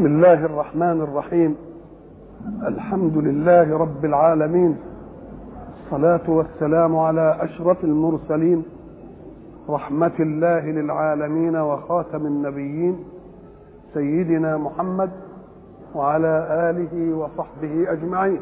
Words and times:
بسم 0.00 0.06
الله 0.06 0.44
الرحمن 0.44 1.00
الرحيم. 1.00 1.56
الحمد 2.66 3.16
لله 3.16 3.78
رب 3.78 4.04
العالمين. 4.04 4.76
الصلاة 5.84 6.30
والسلام 6.30 6.96
على 6.96 7.36
أشرف 7.40 7.84
المرسلين. 7.84 8.64
رحمة 9.68 10.12
الله 10.20 10.70
للعالمين 10.70 11.56
وخاتم 11.56 12.26
النبيين. 12.26 13.04
سيدنا 13.94 14.56
محمد 14.56 15.10
وعلى 15.94 16.46
آله 16.70 17.16
وصحبه 17.16 17.92
أجمعين. 17.92 18.40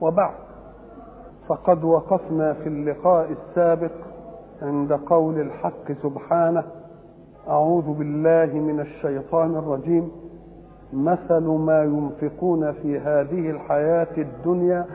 وبعد. 0.00 0.34
فقد 1.48 1.84
وقفنا 1.84 2.52
في 2.52 2.66
اللقاء 2.66 3.30
السابق 3.30 3.92
عند 4.62 4.92
قول 4.92 5.40
الحق 5.40 5.92
سبحانه. 6.02 6.64
أعوذ 7.48 7.98
بالله 7.98 8.60
من 8.60 8.80
الشيطان 8.80 9.56
الرجيم. 9.56 10.19
مثل 10.92 11.44
ما 11.44 11.82
ينفقون 11.84 12.72
في 12.72 12.98
هذه 12.98 13.50
الحياة 13.50 14.16
الدنيا 14.18 14.86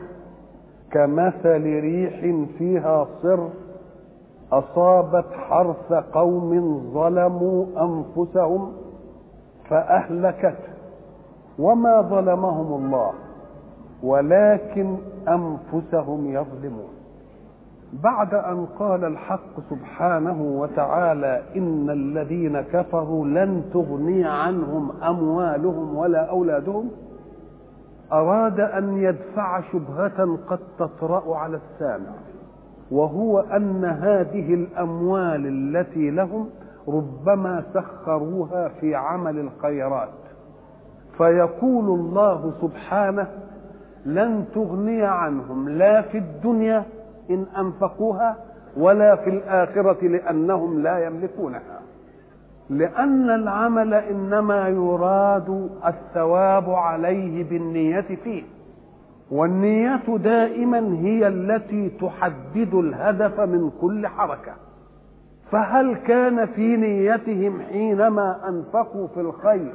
كمثل 0.90 1.62
ريح 1.62 2.46
فيها 2.58 3.06
صر 3.22 3.48
أصابت 4.52 5.32
حرث 5.32 5.92
قوم 5.92 6.80
ظلموا 6.94 7.66
أنفسهم 7.80 8.72
فأهلكته 9.68 10.72
وما 11.58 12.02
ظلمهم 12.02 12.84
الله 12.84 13.12
ولكن 14.02 14.96
أنفسهم 15.28 16.26
يظلمون. 16.26 16.95
بعد 17.92 18.34
أن 18.34 18.66
قال 18.78 19.04
الحق 19.04 19.60
سبحانه 19.70 20.42
وتعالى 20.42 21.42
إن 21.56 21.90
الذين 21.90 22.60
كفروا 22.60 23.26
لن 23.26 23.64
تغني 23.72 24.24
عنهم 24.24 25.02
أموالهم 25.02 25.96
ولا 25.96 26.30
أولادهم 26.30 26.90
أراد 28.12 28.60
أن 28.60 28.98
يدفع 28.98 29.60
شبهة 29.72 30.38
قد 30.48 30.58
تطرأ 30.78 31.36
على 31.36 31.56
السامع 31.56 32.12
وهو 32.90 33.40
أن 33.40 33.84
هذه 33.84 34.54
الأموال 34.54 35.46
التي 35.46 36.10
لهم 36.10 36.48
ربما 36.88 37.64
سخروها 37.74 38.68
في 38.68 38.94
عمل 38.94 39.38
الخيرات. 39.38 40.08
فيقول 41.18 42.00
الله 42.00 42.52
سبحانه 42.60 43.26
لن 44.06 44.44
تغني 44.54 45.02
عنهم 45.02 45.68
لا 45.68 46.02
في 46.02 46.18
الدنيا 46.18 46.84
إن 47.30 47.46
أنفقوها 47.58 48.36
ولا 48.76 49.16
في 49.16 49.30
الآخرة 49.30 50.06
لأنهم 50.06 50.82
لا 50.82 51.06
يملكونها. 51.06 51.80
لأن 52.70 53.30
العمل 53.30 53.94
إنما 53.94 54.68
يراد 54.68 55.70
الثواب 55.86 56.70
عليه 56.70 57.44
بالنية 57.50 58.00
فيه. 58.24 58.42
والنية 59.30 60.16
دائما 60.16 60.78
هي 60.78 61.28
التي 61.28 61.90
تحدد 62.00 62.74
الهدف 62.74 63.40
من 63.40 63.70
كل 63.80 64.06
حركة. 64.06 64.52
فهل 65.50 65.96
كان 65.96 66.46
في 66.46 66.76
نيتهم 66.76 67.60
حينما 67.60 68.48
أنفقوا 68.48 69.06
في 69.06 69.20
الخير 69.20 69.72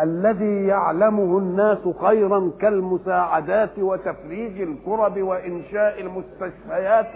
الذي 0.00 0.66
يعلمه 0.66 1.38
الناس 1.38 1.78
خيرا 2.00 2.50
كالمساعدات 2.60 3.78
وتفريج 3.78 4.60
الكرب 4.60 5.22
وإنشاء 5.22 6.00
المستشفيات. 6.00 7.06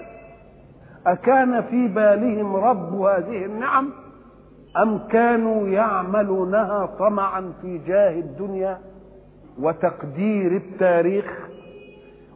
أكان 1.06 1.62
في 1.62 1.88
بالهم 1.88 2.56
رب 2.56 2.94
هذه 2.94 3.44
النعم؟ 3.44 3.90
أم 4.82 4.98
كانوا 4.98 5.68
يعملونها 5.68 6.86
طمعا 6.86 7.52
في 7.62 7.78
جاه 7.78 8.20
الدنيا 8.20 8.78
وتقدير 9.58 10.56
التاريخ 10.56 11.48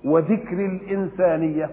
وذكر 0.04 0.66
الإنسانية؟ 0.66 1.70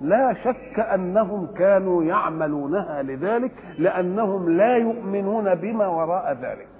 لا 0.00 0.34
شك 0.44 0.80
أنهم 0.80 1.46
كانوا 1.46 2.04
يعملونها 2.04 3.02
لذلك 3.02 3.52
لأنهم 3.78 4.56
لا 4.56 4.76
يؤمنون 4.76 5.54
بما 5.54 5.86
وراء 5.86 6.32
ذلك. 6.42 6.75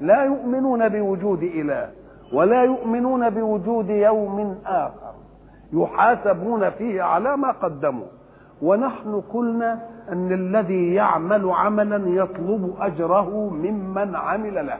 لا 0.00 0.24
يؤمنون 0.24 0.88
بوجود 0.88 1.42
إله 1.42 1.90
ولا 2.32 2.62
يؤمنون 2.62 3.30
بوجود 3.30 3.90
يوم 3.90 4.58
آخر. 4.66 5.14
يحاسبون 5.72 6.70
فيه 6.70 7.02
على 7.02 7.36
ما 7.36 7.50
قدموا. 7.50 8.06
ونحن 8.62 9.20
قلنا 9.20 9.80
أن 10.12 10.32
الذي 10.32 10.94
يعمل 10.94 11.50
عملا 11.50 12.22
يطلب 12.22 12.74
أجره 12.80 13.50
ممن 13.50 14.16
عمل 14.16 14.66
له. 14.66 14.78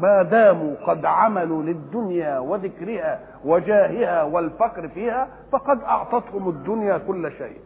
ما 0.00 0.22
داموا 0.22 0.74
قد 0.86 1.04
عملوا 1.04 1.62
للدنيا 1.62 2.38
وذكرها 2.38 3.20
وجاهها 3.44 4.22
والفقر 4.22 4.88
فيها 4.88 5.28
فقد 5.52 5.82
أعطتهم 5.82 6.48
الدنيا 6.48 6.98
كل 6.98 7.30
شيء. 7.32 7.58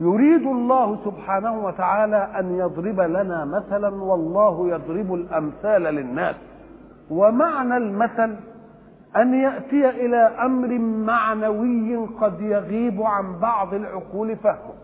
يريد 0.00 0.46
الله 0.46 0.98
سبحانه 1.04 1.64
وتعالى 1.64 2.28
أن 2.38 2.58
يضرب 2.58 3.00
لنا 3.00 3.44
مثلا 3.44 4.02
والله 4.02 4.68
يضرب 4.68 5.14
الأمثال 5.14 5.82
للناس. 5.82 6.36
ومعنى 7.10 7.76
المثل 7.76 8.36
أن 9.16 9.34
يأتي 9.34 9.90
إلى 9.90 10.16
أمر 10.16 10.78
معنوي 10.78 11.96
قد 12.20 12.40
يغيب 12.40 13.02
عن 13.02 13.38
بعض 13.38 13.74
العقول 13.74 14.36
فهمه 14.36 14.74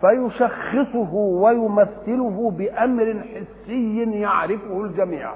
فيشخصه 0.00 1.14
ويمثله 1.14 2.50
بأمر 2.58 3.24
حسي 3.34 4.02
يعرفه 4.20 4.80
الجميع. 4.80 5.32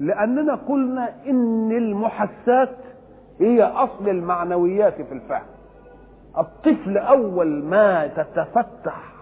لأننا 0.00 0.54
قلنا 0.54 1.08
إن 1.26 1.72
المحسات 1.72 2.76
هي 3.40 3.62
أصل 3.62 4.08
المعنويات 4.08 5.02
في 5.02 5.12
الفهم. 5.12 5.51
الطفل 6.38 6.98
أول 6.98 7.64
ما 7.64 8.06
تتفتح 8.06 9.12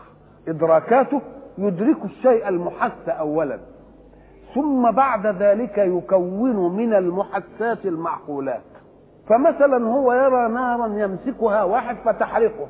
إدراكاته 0.48 1.20
يدرك 1.58 2.04
الشيء 2.04 2.48
المحس 2.48 3.08
اولا 3.08 3.58
ثم 4.54 4.90
بعد 4.90 5.26
ذلك 5.26 5.78
يكون 5.78 6.76
من 6.76 6.94
المحسات 6.94 7.86
المعقولات. 7.86 8.62
فمثلا 9.28 9.86
هو 9.86 10.12
يرى 10.12 10.48
نارا 10.48 10.86
يمسكها 10.86 11.62
واحد 11.62 11.96
فتحرقه. 12.04 12.66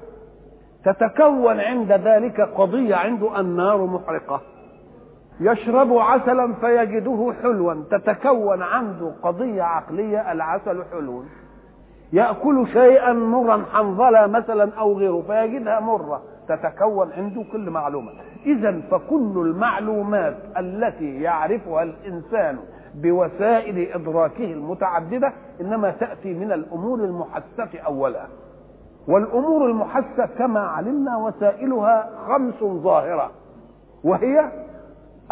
تتكون 0.85 1.61
عند 1.61 1.93
ذلك 1.93 2.41
قضية 2.41 2.95
عنده 2.95 3.41
النار 3.41 3.87
محرقة. 3.87 4.41
يشرب 5.41 5.93
عسلا 5.93 6.55
فيجده 6.55 7.35
حلوا. 7.43 7.75
تتكون 7.91 8.63
عنده 8.63 9.13
قضية 9.23 9.63
عقلية 9.63 10.33
العسل 10.33 10.85
حلو. 10.93 11.25
يأكل 12.13 12.67
شيئا 12.73 13.13
مرا 13.13 13.65
حنظلة 13.73 14.27
مثلا 14.27 14.75
أو 14.79 14.99
غيره 14.99 15.23
فيجدها 15.27 15.81
مرة 15.81 16.23
تتكون 16.49 17.13
عنده 17.13 17.45
كل 17.53 17.71
معلومة. 17.71 18.11
إذا 18.47 18.81
فكل 18.91 19.33
المعلومات 19.37 20.37
التي 20.59 21.23
يعرفها 21.23 21.83
الإنسان 21.83 22.59
بوسائل 22.95 23.79
إدراكه 23.79 24.53
المتعددة 24.53 25.33
إنما 25.61 25.91
تأتي 25.91 26.35
من 26.35 26.53
الأمور 26.53 26.99
المحسة 26.99 27.81
أولا. 27.87 28.27
والأمور 29.09 29.67
المحسة 29.67 30.27
كما 30.39 30.61
علمنا 30.61 31.17
وسائلها 31.17 32.11
خمس 32.29 32.65
ظاهرة 32.83 33.31
وهي 34.05 34.53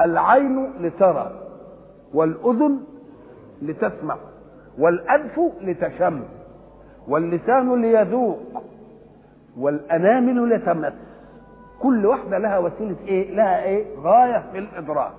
العين 0.00 0.72
لترى 0.80 1.30
والأذن 2.14 2.80
لتسمع 3.62 4.16
والأنف 4.78 5.40
لتشم. 5.60 6.22
واللسان 7.08 7.82
ليذوق 7.82 8.38
والأنامل 9.58 10.50
لتمس 10.54 10.92
كل 11.82 12.06
واحدة 12.06 12.38
لها 12.38 12.58
وسيلة 12.58 12.96
إيه؟ 13.08 13.34
لها 13.34 13.62
إيه؟ 13.64 13.84
غاية 14.02 14.44
في 14.52 14.58
الإدراك. 14.58 15.12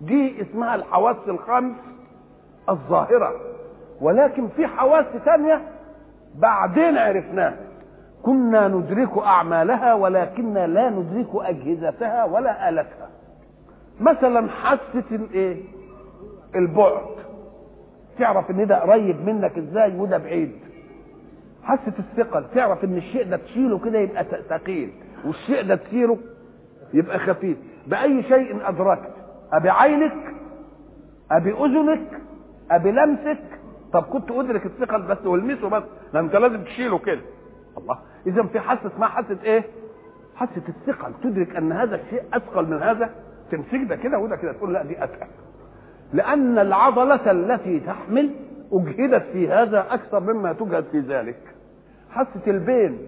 دي 0.00 0.42
اسمها 0.42 0.74
الحواس 0.74 1.16
الخمس 1.28 1.74
الظاهرة. 2.68 3.32
ولكن 4.00 4.48
في 4.48 4.66
حواس 4.66 5.04
ثانية 5.24 5.60
بعدين 6.38 6.98
عرفناها. 6.98 7.56
كنا 8.22 8.68
ندرك 8.68 9.18
أعمالها 9.18 9.94
ولكننا 9.94 10.66
لا 10.66 10.90
ندرك 10.90 11.26
أجهزتها 11.34 12.24
ولا 12.24 12.68
آلتها. 12.68 13.08
مثلا 14.00 14.48
حاسة 14.50 15.04
الايه 15.12 15.62
البعد. 16.54 17.06
تعرف 18.18 18.50
إن 18.50 18.66
ده 18.66 18.80
قريب 18.80 19.26
منك 19.28 19.58
إزاي 19.58 19.98
وده 19.98 20.18
بعيد؟ 20.18 20.52
حاسة 21.66 21.92
الثقل 21.98 22.44
تعرف 22.54 22.84
إن 22.84 22.96
الشيء 22.96 23.28
ده 23.30 23.36
تشيله 23.36 23.78
كده 23.78 23.98
يبقى 23.98 24.24
ثقيل 24.48 24.92
والشيء 25.24 25.62
ده 25.66 25.74
تشيله 25.76 26.18
يبقى 26.94 27.18
خفيف. 27.18 27.58
بأي 27.86 28.22
شيء 28.22 28.68
أدركت 28.68 29.12
أبي 29.52 29.70
عينك 29.70 30.34
أبي 31.30 31.52
أذنك 31.52 32.20
أبي 32.70 32.90
لمسك. 32.90 33.38
طب 33.92 34.02
كنت 34.02 34.30
أدرك 34.30 34.66
الثقل 34.66 35.02
بس 35.02 35.26
والمسه 35.26 35.68
بس 35.68 35.82
ده 36.14 36.20
أنت 36.20 36.36
لازم 36.36 36.64
تشيله 36.64 36.98
كده. 36.98 37.20
الله 37.78 37.98
إذا 38.26 38.42
في 38.42 38.60
حاسة 38.60 38.86
اسمها 38.94 39.08
حاسة 39.08 39.38
إيه؟ 39.44 39.64
حاسة 40.36 40.62
الثقل. 40.68 41.12
تدرك 41.22 41.56
أن 41.56 41.72
هذا 41.72 41.94
الشيء 41.96 42.22
أثقل 42.34 42.66
من 42.66 42.82
هذا؟ 42.82 43.10
تمسك 43.50 43.88
ده 43.88 43.96
كده 43.96 44.18
وده 44.18 44.36
كده 44.36 44.52
تقول 44.52 44.72
لا 44.72 44.82
دي 44.84 45.04
أتقل. 45.04 45.26
لأن 46.12 46.58
العضلة 46.58 47.30
التي 47.30 47.80
تحمل 47.80 48.30
أجهدت 48.72 49.22
في 49.32 49.48
هذا 49.48 49.86
أكثر 49.90 50.20
مما 50.20 50.52
تجهد 50.52 50.84
في 50.92 51.00
ذلك. 51.00 51.38
حاسة 52.16 52.40
البين 52.46 52.98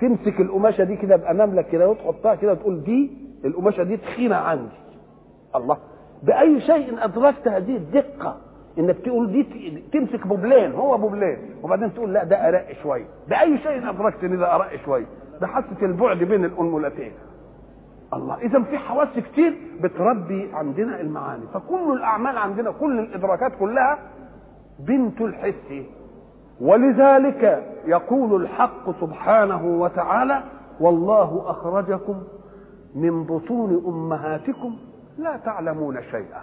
تمسك 0.00 0.40
القماشة 0.40 0.84
دي 0.84 0.96
كده 0.96 1.16
بأناملك 1.16 1.68
كده 1.68 1.88
وتحطها 1.88 2.34
كده 2.34 2.52
وتقول 2.52 2.84
دي 2.84 3.10
القماشة 3.44 3.82
دي 3.82 3.96
تخينة 3.96 4.36
عندي. 4.36 4.78
الله. 5.56 5.76
بأي 6.22 6.60
شيء 6.60 7.04
أدركت 7.04 7.48
هذه 7.48 7.76
الدقة 7.76 8.36
إنك 8.78 8.98
تقول 8.98 9.32
دي 9.32 9.42
تمسك 9.92 10.26
بوبلين 10.26 10.72
هو 10.72 10.98
بوبلين 10.98 11.38
وبعدين 11.62 11.94
تقول 11.94 12.12
لا 12.12 12.24
ده 12.24 12.48
أرق 12.48 12.72
شوية 12.82 13.04
بأي 13.28 13.58
شيء 13.58 13.90
أدركت 13.90 14.24
إن 14.24 14.38
ده 14.38 14.54
أرق 14.54 14.76
شوية 14.84 15.06
ده 15.40 15.46
حاسه 15.46 15.76
البعد 15.82 16.18
بين 16.18 16.44
الأنملتين. 16.44 17.12
الله. 18.14 18.38
اذا 18.42 18.62
في 18.62 18.78
حواس 18.78 19.08
كتير 19.32 19.54
بتربي 19.80 20.48
عندنا 20.52 21.00
المعاني. 21.00 21.42
فكل 21.54 21.92
الأعمال 21.96 22.38
عندنا 22.38 22.70
كل 22.70 22.98
الإدراكات 22.98 23.52
كلها 23.60 23.98
بنت 24.78 25.20
الحس. 25.20 25.82
ولذلك 26.60 27.64
يقول 27.86 28.42
الحق 28.42 29.00
سبحانه 29.00 29.64
وتعالى 29.66 30.42
والله 30.80 31.42
أخرجكم 31.46 32.22
من 32.94 33.24
بطون 33.24 33.82
أمهاتكم 33.86 34.76
لا 35.18 35.36
تعلمون 35.36 36.02
شيئا. 36.02 36.40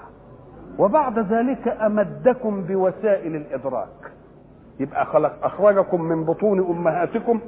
وبعد 0.80 1.20
ذلك 1.20 1.68
أمدكم 1.68 2.62
بوسائل 2.62 3.36
الإدراك. 3.36 4.12
يبقى 4.80 5.06
خلق 5.06 5.34
أخرجكم 5.44 6.02
من 6.02 6.24
بطون 6.24 6.60
أمهاتكم 6.60 7.40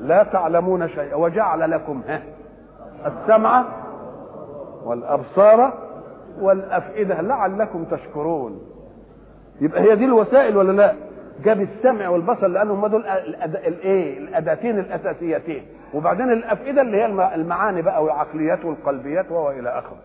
لا 0.00 0.22
تعلمون 0.22 0.88
شيئا. 0.88 1.14
وجعل 1.14 1.70
لكم 1.70 2.02
ها 2.08 2.22
السمع 3.06 3.64
والأبصار 4.84 5.72
والأفئدة 6.40 7.20
لعلكم 7.20 7.84
تشكرون. 7.84 8.60
يبقى 9.60 9.80
هي 9.82 9.96
دي 9.96 10.04
الوسائل 10.04 10.56
ولا 10.56 10.72
لا؟ 10.72 10.94
جاب 11.44 11.60
السمع 11.60 12.08
والبصر 12.08 12.46
لأنهم 12.46 12.86
دول 12.86 13.06
الإيه؟ 13.66 14.18
الأداتين 14.18 14.78
الأساسيتين. 14.78 15.62
وبعدين 15.94 16.32
الأفئدة 16.32 16.82
اللي 16.82 16.96
هي 16.96 17.06
المعاني 17.34 17.82
بقى 17.82 18.04
والعقليات 18.04 18.64
والقلبيات 18.64 19.30
وإلى 19.32 19.68
آخره. 19.78 19.96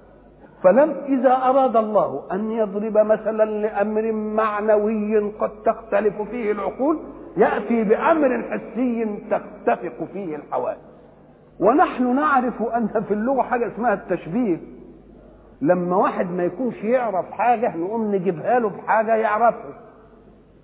فلم 0.64 0.96
إذا 1.06 1.34
أراد 1.34 1.76
الله 1.78 2.22
أن 2.32 2.52
يضرب 2.52 2.98
مثلا 2.98 3.46
لأمر 3.46 4.12
معنوي 4.12 5.20
قد 5.40 5.50
تختلف 5.66 6.22
فيه 6.22 6.52
العقول 6.52 7.00
يأتي 7.38 7.84
بأمر 7.84 8.44
حسي 8.52 9.20
تتفق 9.32 10.08
فيه 10.14 10.36
الحواس 10.36 10.78
ونحن 11.60 12.16
نعرف 12.16 12.62
أن 12.62 12.88
في 13.08 13.14
اللغة 13.14 13.42
حاجة 13.42 13.68
اسمها 13.68 13.94
التشبيه. 13.94 14.58
لما 15.62 15.96
واحد 15.96 16.32
ما 16.32 16.44
يكونش 16.44 16.84
يعرف 16.84 17.32
حاجة 17.32 17.78
نقوم 17.78 18.16
نجيبها 18.16 18.60
له 18.60 18.70
بحاجة 18.70 19.16
يعرفها. 19.16 19.74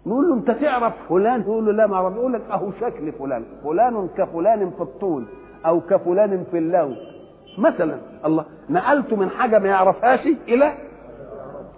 نقول 0.06 0.30
له 0.30 0.34
انت 0.36 0.52
تعرف 0.52 0.94
فلان؟ 1.10 1.42
يقول 1.42 1.66
له 1.66 1.72
لا 1.72 1.88
ما 1.88 1.96
اعرف 1.96 2.16
يقول 2.16 2.34
لك 2.34 2.42
اهو 2.52 2.72
شكل 2.72 3.12
فلان. 3.12 3.44
فلان 3.64 4.08
كفلان 4.18 4.70
في 4.72 4.82
الطول 4.82 5.26
أو 5.66 5.82
كفلان 5.82 6.44
في 6.52 6.58
اللون. 6.58 6.96
مثلا 7.58 7.98
الله 8.26 8.46
نقلته 8.70 9.16
من 9.16 9.30
حاجة 9.30 9.60
ما 9.60 9.68
يعرفهاش 9.68 10.28
إلى 10.48 10.74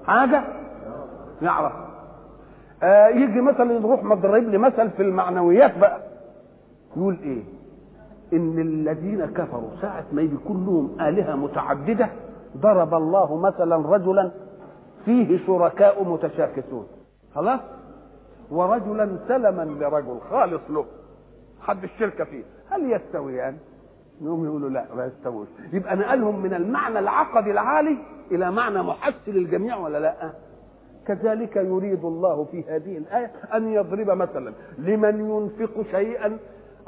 حاجة 0.05 0.43
يعرف 1.41 1.71
آه 2.83 3.07
يجي 3.07 3.41
مثلا 3.41 3.79
نروح 3.79 4.03
مضرب 4.03 4.43
لي 4.43 4.57
مثل 4.57 4.89
في 4.89 5.03
المعنويات 5.03 5.77
بقى. 5.77 5.99
يقول 6.97 7.17
إيه؟ 7.23 7.43
إن 8.33 8.59
الذين 8.59 9.25
كفروا 9.25 9.69
ساعة 9.81 10.05
ما 10.11 10.21
يكون 10.21 10.65
لهم 10.65 11.07
آلهة 11.07 11.35
متعددة 11.35 12.09
ضرب 12.57 12.93
الله 12.93 13.37
مثلا 13.37 13.75
رجلا 13.75 14.31
فيه 15.05 15.45
شركاء 15.47 16.03
متشاكسون. 16.03 16.87
خلاص؟ 17.35 17.59
ورجلا 18.51 19.17
سلما 19.27 19.61
لرجل 19.61 20.19
خالص 20.29 20.61
له. 20.69 20.85
حد 21.61 21.83
الشركة 21.83 22.23
فيه. 22.23 22.43
هل 22.69 22.91
يستويان 22.91 23.57
يقوم 24.21 24.45
يقولوا 24.45 24.69
لا 24.69 24.85
ما 24.95 25.05
يستووش 25.05 25.47
يبقى 25.73 25.95
نقلهم 25.95 26.39
من 26.39 26.53
المعنى 26.53 26.99
العقدي 26.99 27.51
العالي 27.51 27.97
إلى 28.31 28.51
معنى 28.51 28.83
محسن 28.83 29.31
للجميع 29.31 29.77
ولا 29.77 29.97
لا؟ 29.97 30.31
كذلك 31.07 31.55
يريد 31.55 32.05
الله 32.05 32.43
في 32.51 32.63
هذه 32.63 32.97
الآية 32.97 33.31
أن 33.53 33.67
يضرب 33.73 34.09
مثلا 34.09 34.53
لمن 34.77 35.19
ينفق 35.29 35.81
شيئا 35.91 36.37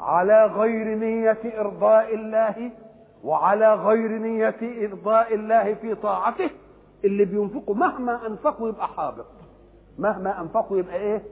على 0.00 0.46
غير 0.46 0.98
نية 0.98 1.60
إرضاء 1.60 2.14
الله 2.14 2.70
وعلى 3.24 3.74
غير 3.74 4.10
نية 4.18 4.86
إرضاء 4.86 5.34
الله 5.34 5.74
في 5.74 5.94
طاعته. 5.94 6.50
اللي 7.04 7.24
بينفقوا 7.24 7.74
مهما 7.74 8.26
أنفقوا 8.26 8.68
يبقى 8.68 8.88
حابط. 8.88 9.26
مهما 9.98 10.40
أنفقوا 10.40 10.78
يبقى 10.78 10.96
إيه؟ 10.96 11.22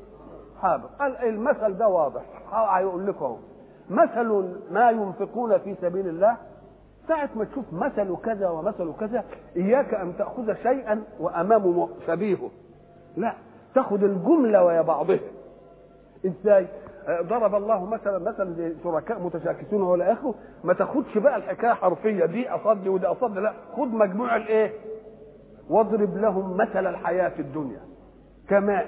حابط 0.63 0.91
قال 0.99 1.17
المثل 1.17 1.79
ده 1.79 1.89
واضح. 1.89 2.23
هيقول 2.53 3.07
لكم 3.07 3.25
اهو 3.25 3.37
مثل 3.91 4.57
ما 4.71 4.91
ينفقون 4.91 5.59
في 5.59 5.75
سبيل 5.75 6.09
الله. 6.09 6.37
ساعة 7.09 7.31
ما 7.37 7.45
تشوف 7.45 7.65
مثل 7.73 8.17
كذا 8.25 8.49
ومثل 8.49 8.93
كذا 9.01 9.25
إياك 9.57 9.95
أن 9.95 10.17
تأخذ 10.19 10.55
شيئا 10.55 11.03
وأمامه 11.21 11.89
شبيهه 12.07 12.51
لا 13.17 13.35
تأخذ 13.75 14.03
الجملة 14.05 14.65
ويا 14.65 14.81
بعضها. 14.83 15.19
إزاي؟ 16.27 16.67
ضرب 17.23 17.55
الله 17.55 17.85
مثلا 17.85 18.19
مثلا 18.19 18.51
لشركاء 18.51 19.21
متشاكسون 19.23 19.83
ولا 19.83 20.13
اخره 20.13 20.35
ما 20.65 20.75
تاخدش 20.75 21.19
بقى 21.19 21.37
الحكاية 21.37 21.73
حرفية 21.73 22.25
دي 22.25 22.49
أصد 22.51 22.87
ودي 22.89 23.07
أصد. 23.07 23.39
لا 23.39 23.53
خد 23.77 23.95
مجموع 23.95 24.37
الإيه؟ 24.37 24.73
واضرب 25.71 26.17
لهم 26.17 26.57
مثل 26.57 26.87
الحياة 26.87 27.33
الدنيا. 27.39 27.81
كماء 28.49 28.87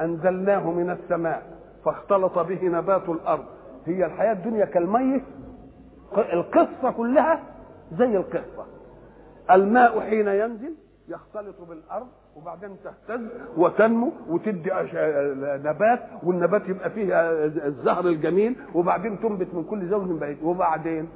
أنزلناه 0.00 0.70
من 0.70 0.90
السماء 0.90 1.42
فاختلط 1.84 2.38
به 2.38 2.64
نبات 2.64 3.08
الأرض. 3.08 3.44
هي 3.86 4.06
الحياة 4.06 4.32
الدنيا 4.32 4.64
كالميت 4.64 5.22
القصة 6.32 6.90
كلها 6.96 7.42
زي 7.98 8.16
القصة. 8.16 8.66
الماء 9.50 10.00
حين 10.00 10.28
ينزل 10.28 10.74
يختلط 11.08 11.60
بالأرض 11.68 12.06
وبعدين 12.36 12.76
تهتز 12.84 13.26
وتنمو 13.56 14.12
وتدي 14.28 14.70
نبات 15.64 16.00
والنبات 16.22 16.68
يبقى 16.68 16.90
فيه 16.90 17.20
الزهر 17.66 18.06
الجميل 18.06 18.56
وبعدين 18.74 19.20
تنبت 19.20 19.54
من 19.54 19.64
كل 19.64 19.88
زوج 19.88 20.20
بعيد. 20.20 20.42
وبعدين؟ 20.42 21.08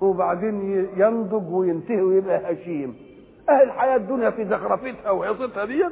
وبعدين 0.00 0.86
ينضج 0.96 1.52
وينتهي 1.54 2.00
ويبقى 2.02 2.52
هشيم. 2.52 2.96
أهل 3.50 3.62
الحياة 3.62 3.96
الدنيا 3.96 4.30
في 4.30 4.44
زخرفتها 4.44 5.10
وعصتها 5.10 5.64
دي 5.64 5.84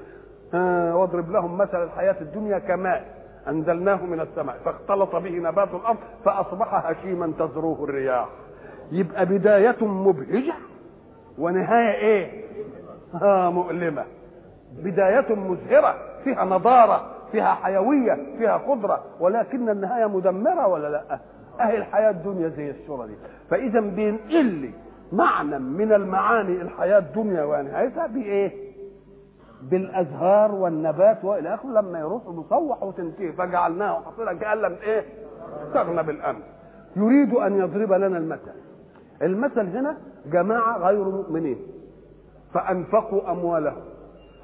واضرب 0.95 1.31
لهم 1.31 1.59
مثل 1.59 1.83
الحياة 1.83 2.17
الدنيا 2.21 2.59
كماء. 2.59 3.05
أنزلناه 3.49 4.05
من 4.05 4.21
السماء. 4.21 4.57
فاختلط 4.65 5.17
به 5.17 5.31
نبات 5.31 5.69
الأرض 5.75 5.97
فأصبح 6.25 6.75
هشيما 6.87 7.33
تزروه 7.39 7.85
الرياح. 7.85 8.29
يبقى 8.93 9.27
بداية 9.27 9.85
مبهجة؟ 9.85 10.55
ونهاية 11.39 11.95
إيه؟ 11.95 12.45
آه 13.23 13.51
مؤلمة. 13.51 14.05
بداية 14.85 15.35
مزهرة. 15.35 15.95
فيها 16.25 16.45
نضارة 16.45 17.11
فيها 17.33 17.55
حيوية 17.55 18.19
فيها 18.39 18.57
قدرة. 18.57 19.05
ولكن 19.21 19.69
النهاية 19.69 20.07
مدمرة 20.07 20.67
ولا 20.67 20.89
لأ؟ 20.89 21.19
أهي 21.61 21.77
الحياة 21.77 22.11
الدنيا 22.11 22.49
زي 22.49 22.71
الصورة 22.71 23.07
دي. 23.07 23.15
فإذا 23.51 23.81
بينقل 23.81 24.71
معنى 25.13 25.59
من 25.59 25.93
المعاني 25.93 26.63
الحياة 26.63 26.99
الدنيا 26.99 27.45
ونهايتها 27.45 28.07
بإيه؟ 28.07 28.72
بالأزهار 29.71 30.55
والنبات 30.55 31.25
وإلى 31.25 31.55
آخره 31.55 31.71
لما 31.71 31.99
يروح 31.99 32.23
مصوح 32.27 32.83
وتنتهي. 32.83 33.33
فجعلناه 33.33 34.01
حصيلا 34.01 34.33
كأن 34.33 34.59
لم 34.59 34.77
إيه؟ 34.83 35.05
استغنى 35.67 36.03
بالأمس. 36.03 36.43
يريد 36.97 37.35
أن 37.35 37.59
يضرب 37.59 37.93
لنا 37.93 38.19
المثل. 38.19 38.53
المثل 39.23 39.77
هنا 39.77 39.97
جماعة 40.27 40.79
غير 40.79 41.05
مؤمنين. 41.05 41.59
فأنفقوا 42.55 43.31
أموالهم. 43.31 43.83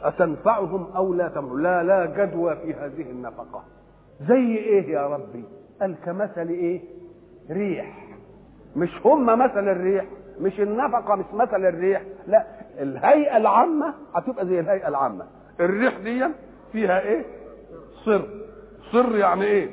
أتنفعهم 0.02 0.87
أو 0.96 1.14
لا 1.14 1.28
تنفع 1.28 1.54
لا 1.54 1.82
لا 1.82 2.06
جدوى 2.06 2.56
في 2.56 2.75
هذه 2.75 3.10
النفقة. 3.10 3.62
زي 4.28 4.56
إيه 4.56 4.90
يا 4.90 5.06
ربي؟ 5.06 5.44
قال 5.80 5.96
كمثل 6.04 6.48
إيه؟ 6.48 6.80
ريح. 7.50 8.08
مش 8.76 9.06
هم 9.06 9.26
مثل 9.26 9.68
الريح. 9.68 10.06
مش 10.40 10.61
النفقة 10.61 11.14
مش 11.16 11.25
مثل 11.35 11.64
الريح 11.66 12.02
لا 12.26 12.47
الهيئة 12.78 13.37
العامة 13.37 13.95
هتبقى 14.14 14.47
زي 14.47 14.61
الهيئة 14.61 14.88
العامة. 14.88 15.26
الريح 15.61 15.99
دي 15.99 16.25
فيها 16.73 17.00
إيه؟ 17.00 17.25
صر. 18.04 18.28
صر 18.92 19.16
يعني 19.16 19.45
إيه؟ 19.45 19.71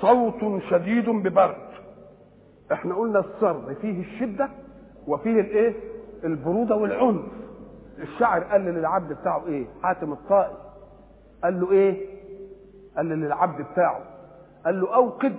صوت 0.00 0.62
شديد 0.70 1.10
ببرد. 1.10 1.56
إحنا 2.72 2.94
قلنا 2.94 3.18
الصر 3.18 3.74
فيه 3.74 4.00
الشدة 4.00 4.48
وفيه 5.06 5.40
الإيه؟ 5.40 5.74
البرودة 6.24 6.76
والعنف. 6.76 7.24
الشاعر 7.98 8.44
قال 8.44 8.60
للعبد 8.60 9.12
بتاعه 9.12 9.46
إيه؟ 9.46 9.66
حاتم 9.82 10.12
الطائي. 10.12 10.52
قال 11.44 11.60
له 11.60 11.70
إيه؟ 11.72 12.06
قال 12.96 13.06
للعبد 13.06 13.66
بتاعه. 13.72 14.00
قال 14.64 14.80
له 14.80 14.94
أوقد 14.94 15.34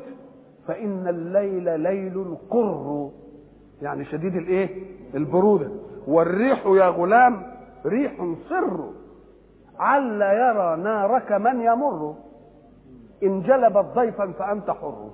فإن 0.67 1.07
الليل 1.07 1.79
ليل 1.79 2.37
قر. 2.49 3.11
يعني 3.81 4.05
شديد 4.05 4.35
الايه؟ 4.35 4.69
البرودة. 5.15 5.69
والريح 6.07 6.65
يا 6.65 6.85
غلام 6.87 7.43
ريح 7.85 8.35
صر. 8.49 8.89
عل 9.79 10.21
يرى 10.21 10.75
نارك 10.83 11.31
من 11.31 11.61
يمر. 11.61 12.15
إن 13.23 13.41
جلبت 13.41 13.85
ضيفا 13.95 14.31
فأنت 14.39 14.71
حر. 14.71 15.09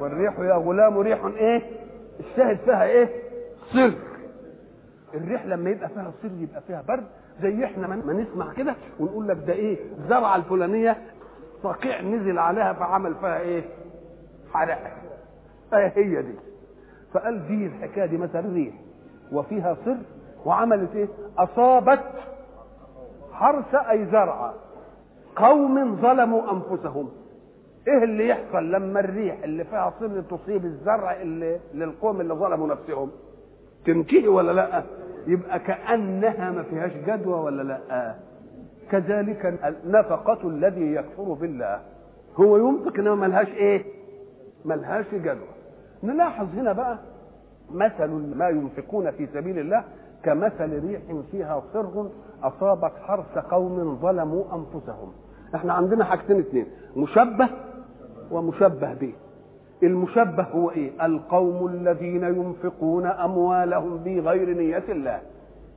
والريح 0.00 0.38
يا 0.38 0.54
غلام 0.54 0.98
ريح 0.98 1.24
إيه؟ 1.24 1.62
الشاهد 2.20 2.56
فيها 2.58 2.84
إيه؟ 2.84 3.08
صر. 3.72 3.92
الريح 5.14 5.46
لما 5.46 5.70
يبقى 5.70 5.88
فيها 5.88 6.12
صر 6.22 6.30
يبقى 6.40 6.60
فيها 6.60 6.82
برد 6.88 7.04
زي 7.42 7.64
إحنا 7.64 7.86
ما 7.86 8.12
نسمع 8.12 8.52
كده 8.52 8.74
ونقول 9.00 9.28
لك 9.28 9.36
ده 9.46 9.52
إيه؟ 9.52 9.78
الزرعه 9.98 10.36
الفلانية 10.36 10.96
صقيع 11.62 12.00
نزل 12.02 12.38
عليها 12.38 12.72
فعمل 12.72 13.14
فيها 13.14 13.38
إيه؟ 13.38 13.62
حرقة. 14.52 14.90
إيه 15.74 15.92
هي 15.96 16.22
دي. 16.22 16.34
فقال 17.12 17.46
دي 17.46 17.66
الحكاية 17.66 18.06
دي 18.06 18.16
مثلا 18.18 18.52
ريح. 18.54 18.74
وفيها 19.32 19.76
صر 19.84 19.96
وعملت 20.46 20.94
إيه؟ 20.96 21.08
أصابت 21.38 22.00
حرث 23.32 23.74
أي 23.74 24.06
زرع. 24.06 24.52
قوم 25.36 25.96
ظلموا 25.96 26.42
أنفسهم. 26.52 27.08
إيه 27.88 28.04
اللي 28.04 28.28
يحصل 28.28 28.70
لما 28.72 29.00
الريح 29.00 29.42
اللي 29.44 29.64
فيها 29.64 29.92
صر 30.00 30.20
تصيب 30.20 30.64
الزرع 30.64 31.20
اللي 31.20 31.60
للقوم 31.74 32.20
اللي 32.20 32.34
ظلموا 32.34 32.66
نفسهم؟ 32.68 33.10
تنتهي 33.86 34.28
ولا 34.28 34.52
لأ؟ 34.52 34.82
يبقى 35.26 35.58
كأنها 35.60 36.50
ما 36.50 36.62
فيهاش 36.62 36.92
جدوى 36.92 37.34
ولا 37.40 37.62
لأ؟ 37.62 38.14
كذلك 38.90 39.46
النفقة 39.64 40.48
الذي 40.48 40.92
يكفر 40.94 41.22
بالله. 41.32 41.80
هو 42.36 42.56
ينفق 42.56 42.98
إنما 42.98 43.14
ملهاش 43.14 43.48
إيه؟ 43.48 43.84
ملهاش 44.64 45.04
جدوى. 45.14 45.48
نلاحظ 46.02 46.46
هنا 46.54 46.72
بقى 46.72 46.98
مثل 47.70 48.36
ما 48.36 48.48
ينفقون 48.48 49.10
في 49.10 49.26
سبيل 49.26 49.58
الله 49.58 49.84
كمثل 50.22 50.86
ريح 50.86 51.00
فيها 51.30 51.62
صر 51.72 52.08
أصابت 52.42 52.92
حرث 53.02 53.38
قوم 53.38 53.96
ظلموا 54.02 54.44
أنفسهم. 54.54 55.12
إحنا 55.54 55.72
عندنا 55.72 56.04
حاجتين 56.04 56.38
اثنين 56.38 56.66
مشبه 56.96 57.48
ومشبه 58.30 58.94
به. 58.94 59.12
المشبه 59.82 60.42
هو 60.42 60.70
إيه؟ 60.70 61.06
القوم 61.06 61.66
الذين 61.66 62.22
ينفقون 62.24 63.06
أموالهم 63.06 63.96
بغير 63.96 64.56
نية 64.56 64.84
الله. 64.88 65.20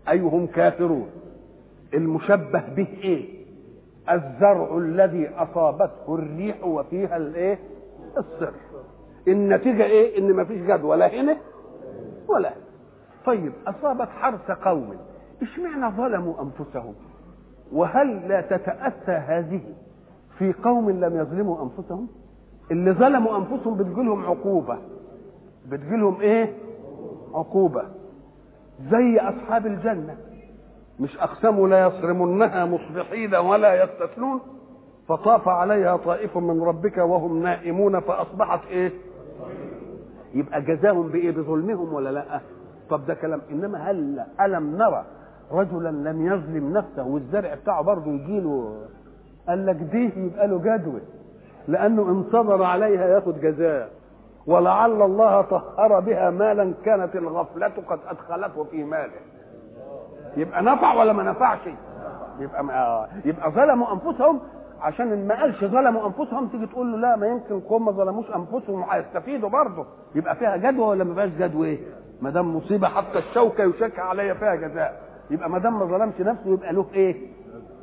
اي 0.09 0.19
هم 0.19 0.47
كافرون؟ 0.47 1.07
المشبه 1.93 2.63
به 2.75 2.87
إيه؟ 3.03 3.43
الزرع 4.11 4.77
الذي 4.77 5.29
أصابته 5.29 6.15
الريح 6.15 6.65
وفيها 6.65 7.17
الإيه؟ 7.17 7.59
الصر 8.17 8.51
النتيجة 9.27 9.83
إيه؟ 9.83 10.19
إن 10.19 10.33
مفيش 10.35 10.61
جدوى 10.61 10.97
لا 10.97 11.13
هنا 11.21 11.37
ولا 12.27 12.49
هنا. 12.49 12.55
طيب 13.25 13.53
اصابت 13.67 14.09
حرث 14.09 14.51
قوم. 14.51 14.95
إشمعنى 15.41 15.95
ظلموا 15.95 16.33
أنفسهم؟ 16.41 16.93
وهل 17.73 18.27
لا 18.27 18.41
تتأتى 18.41 19.11
هذه 19.11 19.61
في 20.37 20.53
قوم 20.63 20.89
لم 20.89 21.17
يظلموا 21.17 21.63
أنفسهم؟ 21.63 22.07
اللي 22.71 22.91
ظلموا 22.91 23.37
أنفسهم 23.37 23.77
بتجيلهم 23.77 24.25
عقوبة. 24.25 24.77
بتجيلهم 25.69 26.21
إيه؟ 26.21 26.53
عقوبة. 27.33 27.83
زي 28.91 29.19
أصحاب 29.19 29.65
الجنة. 29.67 30.17
مش 30.99 31.17
أقسموا 31.17 31.67
لا 31.67 31.87
يصرمنها 31.87 32.65
مصبحين 32.65 33.35
ولا 33.35 33.83
يستثنون؟ 33.83 34.39
فطاف 35.07 35.47
عليها 35.47 35.97
طائف 35.97 36.37
من 36.37 36.61
ربك 36.63 36.97
وهم 36.97 37.43
نائمون 37.43 37.99
فأصبحت 37.99 38.65
إيه؟ 38.67 38.91
يبقى 40.33 40.61
جزاهم 40.61 41.07
بإيه؟ 41.07 41.31
بظلمهم 41.31 41.93
ولا 41.93 42.09
لأ؟ 42.09 42.39
طب 42.89 43.05
ده 43.05 43.13
كلام. 43.13 43.41
إنما 43.51 43.77
هل 43.91 44.23
ألم 44.41 44.75
نرى 44.77 45.05
رجلا 45.51 45.89
لم 46.09 46.25
يظلم 46.25 46.73
نفسه 46.77 47.07
والزرع 47.07 47.53
بتاعه 47.53 47.81
برضه 47.81 48.11
يجيله 48.11 48.81
قال 49.47 49.65
لك 49.65 49.75
دي 49.75 50.11
يبقى 50.25 50.47
له 50.47 50.57
جدوى 50.59 51.01
لأنه 51.67 52.01
ان 52.01 52.23
صبر 52.31 52.63
عليها 52.63 53.05
ياخد 53.07 53.41
جزاء. 53.41 53.89
ولعل 54.47 55.01
الله 55.01 55.41
طهر 55.41 55.99
بها 55.99 56.29
مالا 56.29 56.73
كانت 56.85 57.15
الغفلة 57.15 57.71
قد 57.89 57.99
أدخلته 58.07 58.63
في 58.63 58.83
ماله. 58.83 59.11
يبقى 60.37 60.63
نفع 60.63 60.93
ولا 60.93 61.13
ما 61.13 61.23
نفعش؟ 61.23 61.59
يبقى 62.39 62.63
ما 62.63 63.07
يبقى 63.25 63.51
ظلموا 63.51 63.93
أنفسهم 63.93 64.39
عشان 64.83 65.27
ما 65.27 65.39
قالش 65.41 65.65
ظلموا 65.65 66.07
أنفسهم 66.07 66.47
تيجي 66.47 66.65
تقول 66.65 66.91
له 66.91 66.97
لا 66.97 67.15
ما 67.15 67.27
يمكن 67.27 67.59
قوم 67.59 67.85
ما 67.85 67.91
ظلموش 67.91 68.25
أنفسهم 68.35 68.81
وهيستفيدوا 68.81 69.49
برضه. 69.49 69.85
يبقى 70.15 70.35
فيها 70.35 70.57
جدوى 70.57 70.85
ولا 70.87 71.03
ما 71.03 71.13
فيهاش 71.15 71.29
جدوى؟ 71.29 71.67
إيه؟ 71.67 71.79
ما 72.21 72.29
دام 72.29 72.55
مصيبة 72.55 72.87
حتى 72.87 73.19
الشوكة 73.19 73.63
يشك 73.63 73.99
عليا 73.99 74.33
فيها 74.33 74.55
جزاء. 74.55 75.01
يبقى 75.31 75.49
ما 75.49 75.59
دام 75.59 75.79
ما 75.79 75.85
ظلمش 75.85 76.21
نفسه 76.21 76.49
يبقى 76.53 76.73
له 76.73 76.85
إيه؟ 76.93 77.27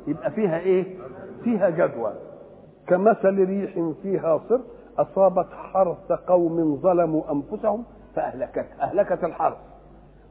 يبقى 0.07 0.31
فيها 0.31 0.57
إيه؟ 0.59 0.97
فيها 1.43 1.69
جدوى. 1.69 2.13
كمثل 2.87 3.45
ريح 3.45 3.93
فيها 4.03 4.41
صر 4.49 4.61
أصابت 4.99 5.47
حرث 5.73 6.11
قوم 6.27 6.75
ظلموا 6.75 7.21
أنفسهم 7.31 7.83
فأهلكت. 8.15 8.65
أهلكت 8.81 9.23
الحرث. 9.23 9.57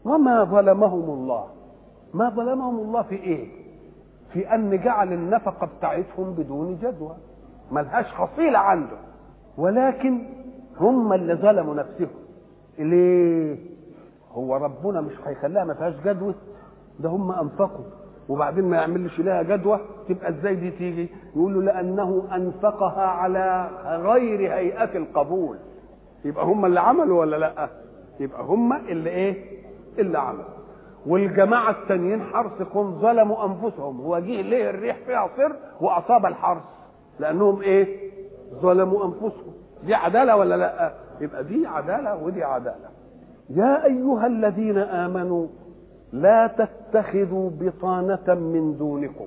وما 0.05 0.45
ظلمهم 0.45 1.11
الله؟ 1.11 1.47
ما 2.15 2.29
ظلمهم 2.31 2.79
الله 2.79 3.03
في 3.03 3.15
إيه؟ 3.15 3.60
في 4.33 4.55
أن 4.55 4.83
جعل 4.83 5.13
النفقة 5.13 5.69
بتاعتهم 5.79 6.33
بدون 6.35 6.79
جدوى. 6.83 7.17
ملهاش 7.73 8.07
حصيلة 8.07 8.59
عنده 8.59 8.97
ولكن 9.59 10.23
هم 10.81 11.13
اللي 11.13 11.35
ظلموا 11.35 11.75
نفسهم. 11.75 12.09
ليه؟ 12.79 13.57
هو 14.33 14.57
ربنا 14.57 15.01
مش 15.01 15.13
هيخليها 15.27 15.65
ما 15.65 15.75
فيهاش 15.75 15.95
جدوى. 16.05 16.35
ده 17.01 17.09
هم 17.09 17.33
أنفقوا. 17.33 17.85
وبعدين 18.29 18.65
ما 18.65 18.77
يعملش 18.77 19.21
لها 19.21 19.43
جدوى 19.43 19.81
تبقى 20.09 20.29
إزاي 20.31 20.55
دي 20.55 20.71
تيجي؟ 20.71 21.09
يقول 21.37 21.55
له 21.55 21.63
لأنه 21.63 22.29
أنفقها 22.35 23.03
على 23.07 23.69
غير 23.87 24.55
هيئة 24.55 24.97
القبول. 24.99 25.57
يبقى 26.25 26.45
هم 26.45 26.65
اللي 26.67 26.81
عملوا 26.81 27.21
ولا 27.21 27.37
لأ؟ 27.37 27.69
يبقى 28.21 28.43
هم 28.43 28.73
اللي 28.73 29.11
إيه؟ 29.11 29.61
اللي 29.99 30.19
عملوا. 30.19 30.60
والجماعة 31.07 31.71
التانيين 31.71 32.23
حرث 32.23 32.63
قوم 32.63 32.99
ظلموا 33.01 33.47
أنفسهم. 33.47 34.01
هو 34.01 34.19
جه 34.19 34.43
ليه 34.43 34.71
الريح 34.71 34.99
فيها 35.07 35.31
صر 35.37 35.57
وأصاب 35.81 36.27
الحرث 36.27 36.63
لأنهم 37.19 37.61
إيه؟ 37.63 38.11
ظلموا 38.55 39.05
أنفسهم. 39.05 39.53
دي 39.85 39.95
عدالة 39.95 40.37
ولا 40.37 40.55
لأ؟ 40.57 40.93
يبقى 41.21 41.45
دي 41.45 41.67
عدالة 41.67 42.23
ودي 42.25 42.45
عدالة. 42.45 42.89
يا 43.51 43.85
أيها 43.85 44.27
الذين 44.27 44.79
آمنوا 44.79 45.47
لا 46.13 46.47
تتخذوا 46.47 47.51
بطانة 47.61 48.35
من 48.35 48.77
دونكم. 48.79 49.27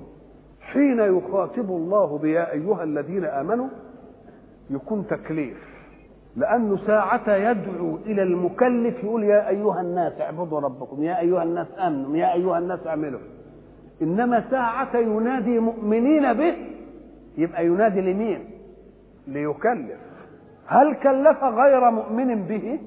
حين 0.60 0.98
يخاطب 0.98 1.70
الله 1.70 2.18
بيا 2.18 2.52
أيها 2.52 2.82
الذين 2.82 3.24
آمنوا 3.24 3.68
يكون 4.70 5.06
تكليف. 5.06 5.73
لأنه 6.36 6.76
ساعة 6.86 7.34
يدعو 7.34 7.96
إلى 7.96 8.22
المكلف 8.22 9.04
يقول 9.04 9.24
يا 9.24 9.48
أيها 9.48 9.80
الناس 9.80 10.20
اعبدوا 10.20 10.60
ربكم 10.60 11.02
يا 11.02 11.20
أيها 11.20 11.42
الناس 11.42 11.66
آمنوا 11.78 12.16
يا 12.16 12.32
أيها 12.34 12.58
الناس 12.58 12.86
اعملوا. 12.86 13.20
إنما 14.02 14.44
ساعة 14.50 14.96
ينادي 14.96 15.58
مؤمنين 15.58 16.32
به 16.32 16.54
يبقى 17.38 17.66
ينادي 17.66 18.00
لمين؟ 18.00 18.44
ليكلف. 19.26 20.00
هل 20.66 20.94
كلف 20.94 21.44
غير 21.44 21.90
مؤمن 21.90 22.42
به؟ 22.42 22.80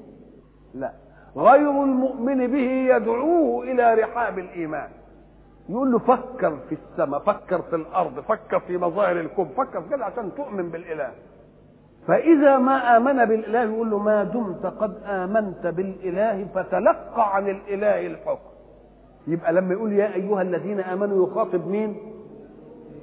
لا. 0.74 0.92
غير 1.36 1.70
المؤمن 1.84 2.46
به 2.46 2.70
يدعوه 2.96 3.62
إلى 3.64 3.94
رحاب 3.94 4.38
الإيمان. 4.38 4.88
يقول 5.68 5.92
له 5.92 5.98
فكر 5.98 6.56
في 6.68 6.74
السماء 6.74 7.20
فكر 7.20 7.62
في 7.62 7.76
الأرض 7.76 8.20
فكر 8.20 8.60
في 8.60 8.76
مظاهر 8.78 9.20
الكون 9.20 9.48
فكر 9.56 9.80
في 9.82 9.88
كده 9.90 10.04
عشان 10.04 10.30
تؤمن 10.36 10.68
بالإله. 10.70 11.10
فإذا 12.08 12.58
ما 12.58 12.96
آمن 12.96 13.24
بالإله 13.24 13.62
يقول 13.62 13.90
له 13.90 13.98
ما 13.98 14.24
دمت 14.24 14.66
قد 14.66 14.94
آمنت 15.04 15.66
بالإله 15.66 16.46
فتلقى 16.54 17.34
عن 17.36 17.48
الإله 17.48 18.06
الحكم. 18.06 18.48
يبقى 19.26 19.52
لما 19.52 19.74
يقول 19.74 19.92
يا 19.92 20.14
أيها 20.14 20.42
الذين 20.42 20.80
آمنوا 20.80 21.26
يخاطب 21.28 21.68
مين؟ 21.68 21.96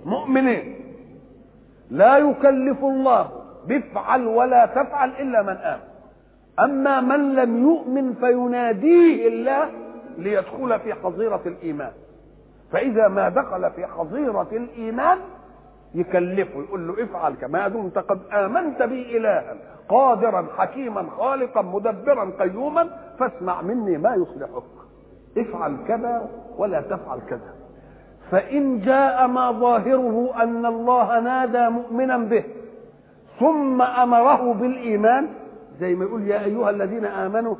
مؤمنين. 0.06 0.76
لا 1.92 2.18
يكلف 2.18 2.84
الله 2.84 3.30
بافعل 3.68 4.28
ولا 4.28 4.66
تفعل 4.66 5.10
إلا 5.10 5.42
من 5.42 5.58
آمن. 5.58 5.82
أما 6.60 7.02
من 7.02 7.36
لم 7.36 7.64
يؤمن 7.64 8.14
فيناديه 8.14 9.28
الله 9.28 9.70
ليدخل 10.18 10.80
في 10.80 10.94
حظيرة 10.94 11.42
الإيمان. 11.46 11.92
فإذا 12.72 13.08
ما 13.08 13.30
دخل 13.30 13.72
في 13.72 13.86
حظيرة 13.86 14.48
الإيمان 14.52 15.18
يكلفه 15.96 16.60
يقول 16.60 16.88
له 16.88 17.04
افعل 17.04 17.34
كما 17.34 17.68
دمت 17.68 17.98
قد 17.98 18.20
آمنت 18.34 18.84
بي 18.84 19.18
إلها 19.18 19.56
قادرا 19.90 20.48
حكيما 20.58 21.10
خالقا 21.18 21.62
مدبرا 21.62 22.32
قيوما 22.40 22.90
فاسمع 23.20 23.62
مني 23.62 23.98
ما 23.98 24.16
يصلحك. 24.16 24.64
افعل 25.38 25.78
كذا 25.88 26.30
ولا 26.58 26.82
تفعل 26.82 27.20
كذا. 27.30 27.54
فإن 28.32 28.80
جاء 28.80 29.28
ما 29.28 29.52
ظاهره 29.52 30.44
أن 30.44 30.66
الله 30.66 31.20
نادى 31.20 31.70
مؤمنا 31.70 32.18
به 32.18 32.44
ثم 33.40 33.82
أمره 33.82 34.54
بالإيمان 34.54 35.28
زي 35.80 35.96
ما 35.96 36.06
يقول 36.06 36.28
يا 36.28 36.44
أيها 36.46 36.70
الذين 36.70 37.06
آمنوا 37.06 37.56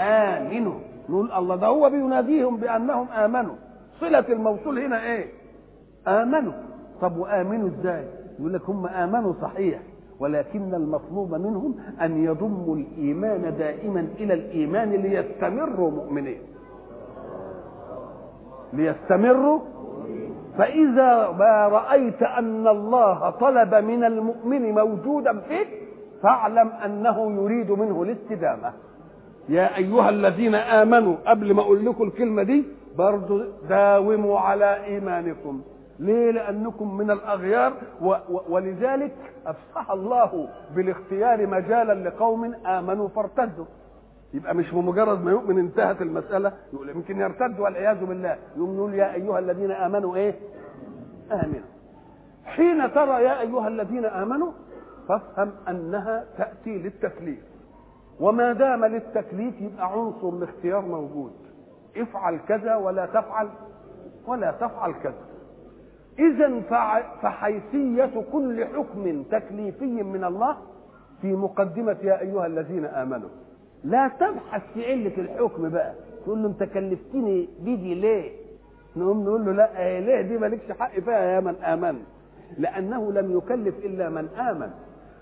آمنوا. 0.00 0.78
نقول 1.08 1.32
الله 1.32 1.56
ده 1.56 1.66
هو 1.66 1.90
بيناديهم 1.90 2.56
بأنهم 2.56 3.08
آمنوا. 3.08 3.54
صلة 4.00 4.24
الموصول 4.28 4.78
هنا 4.78 5.02
إيه؟ 5.02 5.26
آمنوا. 6.08 6.52
طب 7.02 7.16
وآمنوا 7.16 7.68
إزاي؟ 7.68 8.04
يقول 8.38 8.52
لك 8.52 8.70
هم 8.70 8.86
آمنوا 8.86 9.32
صحيح 9.42 9.80
ولكن 10.20 10.74
المطلوب 10.74 11.34
منهم 11.34 11.74
أن 12.02 12.24
يضموا 12.24 12.76
الإيمان 12.76 13.54
دائما 13.58 14.00
إلى 14.20 14.34
الإيمان 14.34 14.90
ليستمروا 14.90 15.90
مؤمنين. 15.90 16.38
ليستمروا؟ 18.72 19.58
فإذا 20.58 21.30
ما 21.38 21.68
رأيت 21.68 22.22
أن 22.22 22.66
الله 22.68 23.30
طلب 23.30 23.74
من 23.74 24.04
المؤمن 24.04 24.74
موجودا 24.74 25.40
فيك 25.40 25.68
فاعلم 26.22 26.68
أنه 26.84 27.32
يريد 27.42 27.70
منه 27.70 28.02
الاستدامة. 28.02 28.72
يا 29.48 29.76
أيها 29.76 30.08
الذين 30.08 30.54
آمنوا 30.54 31.16
قبل 31.26 31.54
ما 31.54 31.62
أقول 31.62 31.84
لكم 31.86 32.04
الكلمة 32.04 32.42
دي 32.42 32.64
برضو 32.98 33.42
داوموا 33.68 34.38
على 34.38 34.84
إيمانكم. 34.84 35.60
ليه؟ 36.02 36.30
لأنكم 36.30 36.96
من 36.96 37.10
الأغيار 37.10 37.72
و 38.00 38.06
و 38.06 38.40
ولذلك 38.48 39.14
أفسح 39.46 39.90
الله 39.90 40.48
بالاختيار 40.74 41.46
مجالا 41.46 42.08
لقوم 42.08 42.54
آمنوا 42.54 43.08
فارتدوا. 43.08 43.64
يبقى 44.34 44.54
مش 44.54 44.70
بمجرد 44.70 45.24
ما 45.24 45.30
يؤمن 45.30 45.58
انتهت 45.58 46.02
المسألة 46.02 46.52
يقول 46.72 46.88
يمكن 46.88 47.20
يرتد 47.20 47.60
والعياذ 47.60 48.04
بالله. 48.04 48.36
يقوم 48.56 48.76
نقول 48.76 48.94
يا 48.94 49.14
أيها 49.14 49.38
الذين 49.38 49.70
آمنوا 49.70 50.16
إيه؟ 50.16 50.34
آمنوا. 51.32 51.68
حين 52.44 52.92
ترى 52.92 53.24
يا 53.24 53.40
أيها 53.40 53.68
الذين 53.68 54.04
آمنوا 54.04 54.52
فافهم 55.08 55.52
أنها 55.68 56.24
تأتي 56.38 56.78
للتكليف. 56.78 57.42
وما 58.20 58.52
دام 58.52 58.84
للتكليف 58.84 59.60
يبقى 59.60 59.92
عنصر 59.92 60.28
الاختيار 60.28 60.80
موجود. 60.80 61.32
افعل 61.96 62.38
كذا 62.48 62.76
ولا 62.76 63.06
تفعل 63.06 63.48
ولا 64.26 64.50
تفعل 64.50 64.92
كذا. 65.02 65.31
إذا 66.18 66.60
فحيثية 67.22 68.10
كل 68.32 68.64
حكم 68.64 69.22
تكليفي 69.22 70.02
من 70.02 70.24
الله 70.24 70.56
في 71.20 71.32
مقدمة 71.36 71.96
يا 72.02 72.20
أيها 72.20 72.46
الذين 72.46 72.84
آمنوا. 72.84 73.28
لا 73.84 74.08
تبحث 74.08 74.62
في 74.74 74.92
علة 74.92 75.12
الحكم 75.18 75.68
بقى. 75.68 75.92
تقول 76.24 76.42
له 76.42 76.48
أنت 76.48 76.62
كلفتني 76.62 77.48
بدي 77.60 77.94
ليه؟ 77.94 78.30
نقوم 78.96 79.24
نقول 79.24 79.44
له 79.46 79.52
لا 79.52 79.78
إيه 79.78 80.00
ليه؟ 80.00 80.20
دي 80.20 80.38
مالكش 80.38 80.72
حق 80.72 80.98
فيها 81.00 81.18
يا 81.18 81.40
من 81.40 81.54
آمن. 81.56 82.02
لأنه 82.58 83.12
لم 83.12 83.36
يكلف 83.38 83.78
إلا 83.78 84.08
من 84.08 84.28
آمن. 84.28 84.70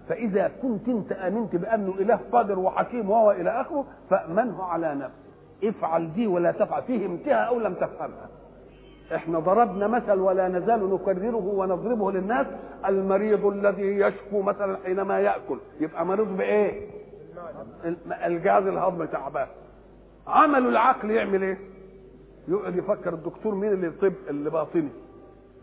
فإذا 0.09 0.51
كنت 0.63 0.89
أنت 0.89 1.13
آمنت 1.13 1.57
بأنه 1.57 1.95
إله 1.99 2.21
قادر 2.33 2.59
وحكيم 2.59 3.11
وهو 3.11 3.31
إلى 3.31 3.61
آخره 3.61 3.85
فأمنه 4.11 4.63
على 4.63 4.95
نفسه. 4.95 5.31
افعل 5.69 6.13
دي 6.15 6.27
ولا 6.27 6.53
تفعل. 6.53 6.83
فهمتها 6.83 7.35
أو 7.35 7.59
لم 7.61 7.75
تفهمها 7.75 8.29
إحنا 9.15 9.39
ضربنا 9.39 9.87
مثل 9.87 10.13
ولا 10.21 10.49
نزال 10.49 10.91
نكرره 10.95 11.37
ونضربه 11.47 12.13
للناس 12.13 12.47
المريض 12.87 13.47
الذي 13.47 13.83
يشكو 14.01 14.43
مثلا 14.43 14.77
حينما 14.85 15.21
يأكل 15.21 15.59
يبقى 15.81 16.07
مريض 16.07 16.37
بإيه؟ 16.37 16.87
الجهاز 18.27 18.67
الهضمي 18.67 19.07
تعبان. 19.07 19.47
عمل 20.27 20.67
العقل 20.69 21.11
يعمل 21.11 21.43
إيه؟ 21.43 21.59
يقعد 22.49 22.77
يفكر 22.77 23.13
الدكتور 23.15 23.55
مين 23.55 23.73
اللي 23.73 23.91
طب 23.91 24.13
اللي 24.29 24.51
باطني؟ 24.51 24.89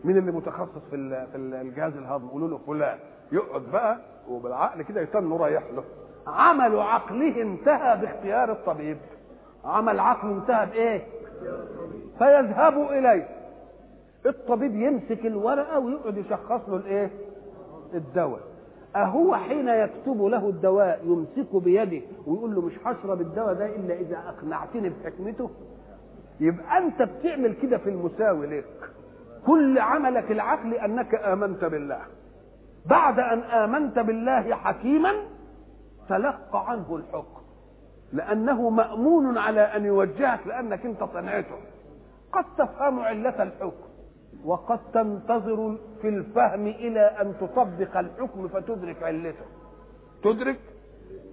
مين 0.04 0.16
اللي 0.18 0.32
متخصص 0.32 0.82
في 0.90 1.26
في 1.32 1.36
الجهاز 1.36 1.96
الهضمي 1.96 2.28
يقولوا 2.28 2.48
له 2.48 2.58
فلان. 2.66 2.98
يقعد 3.32 3.62
بقى 3.72 3.98
وبالعقل 4.28 4.82
كده 4.82 5.00
يتنه 5.00 5.36
رايح 5.36 5.62
له. 5.74 5.84
عمل 6.26 6.78
عقله 6.80 7.42
انتهى 7.42 7.96
باختيار 8.00 8.52
الطبيب. 8.52 8.98
عمل 9.64 10.00
عقله 10.00 10.32
انتهى 10.32 10.66
بإيه؟ 10.66 11.06
فيذهب 12.18 12.78
إليه. 12.90 13.28
الطبيب 14.26 14.74
يمسك 14.74 15.26
الورقة 15.26 15.78
ويقعد 15.78 16.16
يشخص 16.16 16.68
له 16.68 16.76
الإيه؟ 16.76 17.10
الدواء. 17.94 18.40
أهو 18.96 19.34
حين 19.36 19.68
يكتب 19.68 20.22
له 20.22 20.48
الدواء 20.48 21.00
يمسكه 21.04 21.60
بيده 21.60 22.00
ويقول 22.26 22.54
له 22.54 22.60
مش 22.60 22.72
هشرب 22.84 23.20
الدواء 23.20 23.52
ده 23.54 23.66
إلا 23.66 23.94
إذا 23.94 24.18
أقنعتني 24.28 24.88
بحكمته؟ 24.88 25.50
يبقى 26.40 26.78
أنت 26.78 27.02
بتعمل 27.02 27.52
كده 27.54 27.78
في 27.78 27.90
المساوي 27.90 28.46
لك 28.46 28.64
كل 29.46 29.78
عملك 29.78 30.30
العقلي 30.30 30.84
أنك 30.84 31.14
آمنت 31.14 31.64
بالله. 31.64 32.00
بعد 32.86 33.18
أن 33.18 33.38
آمنت 33.40 33.98
بالله 33.98 34.54
حكيما 34.54 35.12
تلقى 36.08 36.70
عنه 36.70 36.96
الحكم. 36.96 37.38
لأنه 38.12 38.70
مأمون 38.70 39.38
على 39.38 39.60
أن 39.60 39.84
يوجهك 39.84 40.46
لأنك 40.46 40.86
أنت 40.86 41.04
صنعته. 41.04 41.56
قد 42.32 42.44
تفهم 42.58 43.00
علة 43.00 43.42
الحكم. 43.42 43.87
وقد 44.44 44.78
تنتظر 44.94 45.78
في 46.02 46.08
الفهم 46.08 46.66
إلى 46.66 47.00
أن 47.00 47.34
تطبق 47.40 47.96
الحكم 47.98 48.48
فتدرك 48.48 49.02
علته. 49.02 49.44
تدرك؟ 50.24 50.60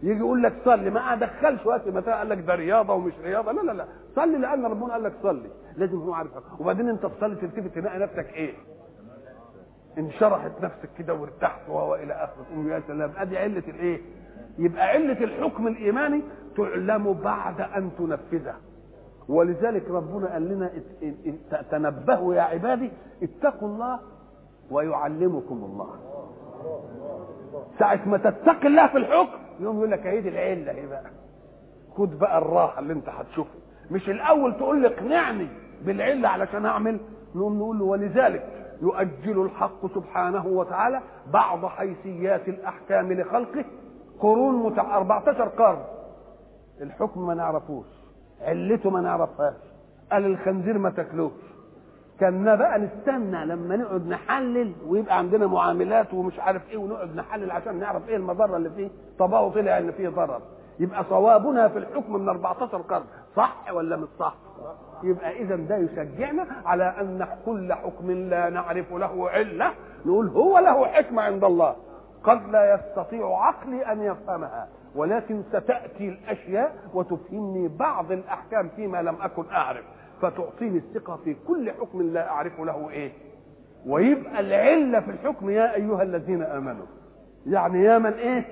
يجي 0.03 0.19
يقول 0.19 0.43
لك 0.43 0.53
صلي. 0.65 0.89
ما 0.89 1.13
ادخلش 1.13 1.65
وقت 1.65 1.87
متى 1.87 2.11
قال 2.11 2.29
لك 2.29 2.37
ده 2.39 2.55
رياضة 2.55 2.93
ومش 2.93 3.13
رياضة. 3.23 3.51
لا 3.51 3.61
لا 3.61 3.71
لا. 3.71 3.85
صلي 4.15 4.37
لأن 4.37 4.65
ربنا 4.65 4.93
قال 4.93 5.03
لك 5.03 5.13
صلي. 5.23 5.49
لازم 5.77 5.97
هو 5.97 6.13
عارف 6.13 6.31
وبعدين 6.59 6.89
أنت 6.89 7.05
تصلي 7.05 7.35
تلتفت 7.35 7.75
تلاقي 7.75 7.99
نفسك 7.99 8.33
إيه؟ 8.33 8.53
انشرحت 9.97 10.51
نفسك 10.61 10.89
كده 10.97 11.13
وارتحت 11.13 11.69
وهو 11.69 11.95
إلى 11.95 12.13
آخره. 12.13 12.43
تقول 12.51 12.67
يا 12.71 12.81
سلام. 12.87 13.11
أدي 13.17 13.37
علة 13.37 13.63
الإيه؟ 13.67 14.01
يبقى 14.59 14.87
علة 14.87 15.23
الحكم 15.23 15.67
الإيماني 15.67 16.21
تعلم 16.57 17.13
بعد 17.13 17.61
أن 17.61 17.91
تنفذه 17.97 18.55
ولذلك 19.29 19.89
ربنا 19.89 20.33
قال 20.33 20.47
لنا 20.49 20.71
تنبهوا 21.71 22.35
يا 22.35 22.41
عبادي 22.41 22.91
اتقوا 23.23 23.67
الله 23.67 23.99
ويعلمكم 24.71 25.55
الله. 25.63 25.89
ساعة 27.79 27.99
ما 28.09 28.17
تتقي 28.17 28.67
الله 28.67 28.87
في 28.87 28.97
الحكم 28.97 29.37
يوم 29.59 29.77
يقول 29.77 29.91
لك 29.91 30.05
عيد 30.07 30.25
العلة 30.25 30.71
إيه 30.71 30.87
بقى؟ 30.87 31.03
خد 31.97 32.19
بقى 32.19 32.37
الراحة 32.37 32.79
اللي 32.79 32.93
أنت 32.93 33.09
هتشوفها. 33.09 33.53
مش 33.91 34.09
الأول 34.09 34.53
تقول 34.57 34.81
لي 34.81 34.87
اقنعني 34.87 35.47
بالعلة 35.85 36.29
علشان 36.29 36.65
أعمل 36.65 36.99
نقوم 37.35 37.57
نقول 37.57 37.79
له 37.79 37.85
ولذلك 37.85 38.51
يؤجل 38.81 39.41
الحق 39.41 39.85
سبحانه 39.95 40.47
وتعالى 40.47 41.01
بعض 41.33 41.65
حيثيات 41.65 42.47
الأحكام 42.47 43.13
لخلقه 43.13 43.65
قرون 44.19 44.55
متع... 44.65 44.97
14 44.97 45.43
قرن. 45.47 45.83
الحكم 46.81 47.27
ما 47.27 47.33
نعرفوش. 47.33 47.85
علته 48.41 48.89
ما 48.89 49.01
نعرفهاش. 49.01 49.53
قال 50.11 50.25
الخنزير 50.25 50.77
ما 50.77 50.89
تاكلوش. 50.89 51.31
كنا 52.19 52.55
بقى 52.55 52.79
نستنى 52.79 53.45
لما 53.45 53.75
نقعد 53.75 54.07
نحلل 54.07 54.73
ويبقى 54.87 55.17
عندنا 55.17 55.47
معاملات 55.47 56.13
ومش 56.13 56.39
عارف 56.39 56.69
إيه 56.69 56.77
ونقعد 56.77 57.15
نحلل 57.15 57.51
عشان 57.51 57.79
نعرف 57.79 58.09
إيه 58.09 58.15
المضرة 58.15 58.57
اللي 58.57 58.69
فيه. 58.69 58.89
طبعه 59.19 59.49
طلع 59.49 59.77
إن 59.77 59.91
فيه 59.91 60.09
ضرر. 60.09 60.41
يبقى 60.79 61.03
صوابنا 61.09 61.67
في 61.67 61.77
الحكم 61.77 62.13
من 62.13 62.29
14 62.29 62.77
قرن. 62.77 63.03
صح 63.35 63.73
ولا 63.73 63.95
مش 63.97 64.07
صح؟ 64.19 64.35
يبقى 65.03 65.31
اذا 65.41 65.55
ده 65.55 65.77
يشجعنا 65.77 66.45
على 66.65 66.83
أن 67.01 67.27
كل 67.45 67.73
حكم 67.73 68.11
لا 68.11 68.49
نعرف 68.49 68.91
له 68.93 69.29
علة. 69.29 69.71
نقول 70.05 70.27
هو 70.27 70.59
له 70.59 70.85
حكمة 70.87 71.21
عند 71.21 71.43
الله. 71.43 71.75
قد 72.23 72.49
لا 72.49 72.73
يستطيع 72.75 73.37
عقلي 73.37 73.91
أن 73.91 74.01
يفهمها. 74.01 74.67
ولكن 74.95 75.41
ستأتي 75.49 76.09
الأشياء 76.09 76.75
وتفهمني 76.93 77.67
بعض 77.67 78.11
الأحكام 78.11 78.69
فيما 78.75 79.01
لم 79.01 79.15
أكن 79.21 79.43
أعرف. 79.51 79.83
فتعطيني 80.21 80.77
الثقة 80.77 81.15
في 81.23 81.35
كل 81.47 81.71
حكم 81.71 82.01
لا 82.01 82.29
اعرف 82.29 82.59
له 82.59 82.89
إيه. 82.89 83.11
ويبقى 83.87 84.39
العلة 84.39 84.99
في 84.99 85.11
الحكم 85.11 85.49
يا 85.49 85.75
أيها 85.75 86.03
الذين 86.03 86.43
آمنوا. 86.43 86.85
يعني 87.47 87.83
يا 87.83 87.97
من 87.99 88.13
إيه؟ 88.13 88.45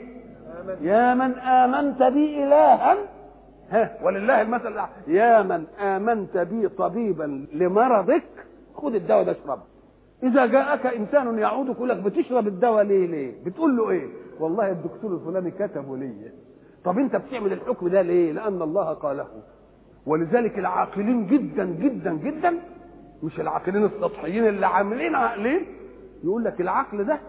يا 0.81 1.13
من 1.13 1.39
آمنت 1.39 2.03
بي 2.03 2.43
إلها. 2.43 2.95
ها 3.71 3.97
ولله 4.03 4.41
المثل. 4.41 4.79
يا 5.07 5.41
من 5.41 5.65
آمنت 5.79 6.37
بي 6.37 6.69
طبيبا 6.69 7.45
لمرضك 7.53 8.23
خذ 8.75 8.95
الدواء 8.95 9.23
ده 9.23 9.31
اشربه. 9.31 9.61
إذا 10.23 10.45
جاءك 10.45 10.85
إنسان 10.85 11.39
يعود 11.39 11.67
يقول 11.69 11.89
لك 11.89 11.97
بتشرب 11.97 12.47
الدواء 12.47 12.83
ليه؟ 12.83 13.07
ليه؟ 13.07 13.33
بتقول 13.45 13.77
له 13.77 13.89
إيه؟ 13.89 14.07
والله 14.39 14.71
الدكتور 14.71 15.13
الفلاني 15.13 15.51
كتبه 15.51 15.97
لي. 15.97 16.31
طب 16.83 16.97
أنت 16.99 17.15
بتعمل 17.15 17.53
الحكم 17.53 17.87
ده 17.87 18.01
ليه؟ 18.01 18.31
لأن 18.31 18.61
الله 18.61 18.93
قاله. 18.93 19.27
ولذلك 20.05 20.59
العاقلين 20.59 21.27
جدا 21.27 21.65
جدا 21.65 22.13
جدا 22.13 22.53
مش 23.23 23.39
العاقلين 23.39 23.85
السطحيين 23.85 24.47
اللي 24.47 24.65
عاملين 24.67 25.15
عقلين 25.15 25.65
يقول 26.23 26.43
لك 26.43 26.61
العقل 26.61 27.03
ده 27.03 27.19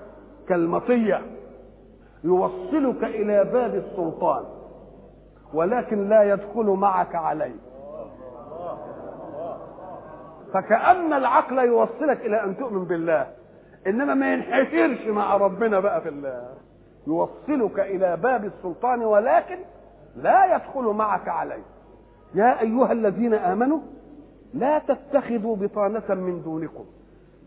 كالمطية 0.48 1.20
يوصلك 2.24 3.04
إلى 3.04 3.44
باب 3.44 3.74
السلطان 3.74 4.44
ولكن 5.54 6.09
لا 6.09 6.22
يدخل 6.33 6.64
معك 6.66 7.14
عليه. 7.14 7.54
فكأن 10.54 11.12
العقل 11.12 11.58
يوصلك 11.58 12.20
إلى 12.26 12.44
أن 12.44 12.56
تؤمن 12.56 12.84
بالله. 12.84 13.26
إنما 13.86 14.14
ما 14.14 14.32
ينحشرش 14.32 15.06
مع 15.06 15.36
ربنا 15.36 15.80
بقى 15.80 16.00
في 16.00 16.08
الله. 16.08 16.48
يوصلك 17.06 17.80
إلى 17.80 18.16
باب 18.16 18.44
السلطان 18.44 19.02
ولكن 19.02 19.58
لا 20.16 20.54
يدخل 20.56 20.82
معك 20.84 21.28
عليه. 21.28 21.62
يا 22.34 22.60
أيها 22.60 22.92
الذين 22.92 23.34
آمنوا 23.34 23.80
لا 24.54 24.78
تتخذوا 24.78 25.56
بطانة 25.56 26.14
من 26.14 26.42
دونكم. 26.42 26.84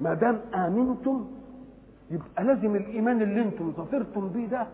ما 0.01 0.13
دام 0.13 0.41
آمنتم 0.55 1.27
يبقى 2.11 2.43
لازم 2.43 2.75
الإيمان 2.75 3.21
اللي 3.21 3.41
أنتم 3.41 3.71
ظفرتم 3.71 4.29
بيه 4.29 4.47
ده 4.47 4.67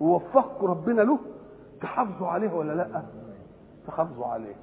ووفقكم 0.00 0.66
ربنا 0.66 1.02
له 1.02 1.18
تحافظوا 1.80 2.28
عليه 2.28 2.52
ولا 2.54 2.72
لأ؟ 2.72 3.02
تحافظوا 3.86 4.26
عليه. 4.26 4.54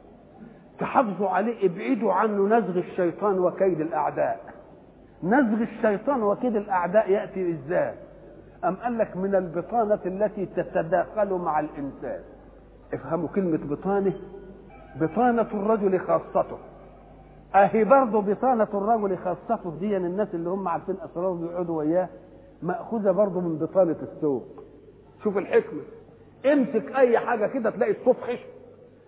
تحافظوا 0.79 1.29
عليه 1.29 1.65
ابعدوا 1.67 2.13
عنه 2.13 2.57
نزغ 2.57 2.77
الشيطان 2.77 3.39
وكيد 3.39 3.81
الأعداء. 3.81 4.39
نزغ 5.23 5.61
الشيطان 5.61 6.23
وكيد 6.23 6.55
الأعداء 6.55 7.11
يأتي 7.11 7.51
إزاي؟ 7.51 7.93
أم 8.65 8.75
قال 8.75 8.97
لك 8.97 9.17
من 9.17 9.35
البطانة 9.35 9.99
التي 10.05 10.45
تتداخل 10.45 11.33
مع 11.33 11.59
الإنسان؟ 11.59 12.19
افهموا 12.93 13.27
كلمة 13.27 13.59
بطانة. 13.75 14.13
بطانة 15.01 15.41
الرجل 15.53 15.99
خاصته. 15.99 16.57
أهي 17.55 17.83
برضه 17.83 18.21
بطانة 18.21 18.67
الرجل 18.73 19.17
خاصته 19.17 19.71
دي 19.79 19.97
الناس 19.97 20.27
اللي 20.33 20.49
هم 20.49 20.67
عارفين 20.67 20.95
اسراره 21.01 21.33
بيقعدوا 21.33 21.77
وياه 21.77 22.09
مأخوذة 22.61 23.11
برضه 23.11 23.41
من 23.41 23.57
بطانة 23.57 23.95
السوق. 24.01 24.63
شوف 25.23 25.37
الحكمة. 25.37 25.81
امسك 26.45 26.95
أي 26.95 27.19
حاجة 27.19 27.47
كده 27.47 27.69
تلاقي 27.69 27.91
الصوف 27.91 28.21
خشن 28.21 28.52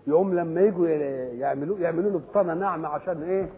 يقوم 0.06 0.34
لما 0.34 0.60
يجوا 0.60 0.86
يعملوا 0.88 1.78
يعملوا 1.78 2.10
له 2.10 2.18
بطانة 2.18 2.54
ناعمة 2.54 2.88
عشان 2.88 3.22
إيه؟ 3.22 3.48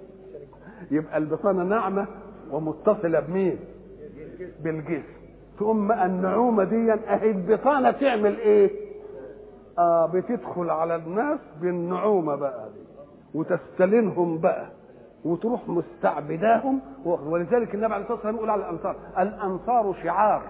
يبقى 0.91 1.19
البطانة 1.19 1.63
ناعمة 1.65 2.07
ومتصلة 2.51 3.21
بمين؟ 3.21 3.59
بالجسم. 4.63 5.19
ثم 5.59 5.93
النعومة 5.93 6.65
دي 6.65 6.93
أهي 6.93 7.31
البطانة 7.31 7.91
تعمل 7.91 8.37
إيه؟ 8.39 8.71
آه 9.79 10.07
بتدخل 10.07 10.71
على 10.71 10.97
الناس 10.97 11.39
بالنعومة 11.61 12.35
بقى 12.37 12.69
دي. 12.75 12.81
وتستلنهم 13.39 14.39
بقى. 14.39 14.67
وتروح 15.25 15.69
مستعبداهم. 15.69 16.81
ولذلك 17.05 17.75
النبي 17.75 17.95
عليه 17.95 18.03
الصلاة 18.03 18.15
والسلام 18.17 18.37
يقول 18.37 18.51
على 18.51 18.63
الأنصار 18.63 18.97
الأنصار 19.19 19.95
شعار. 20.03 20.43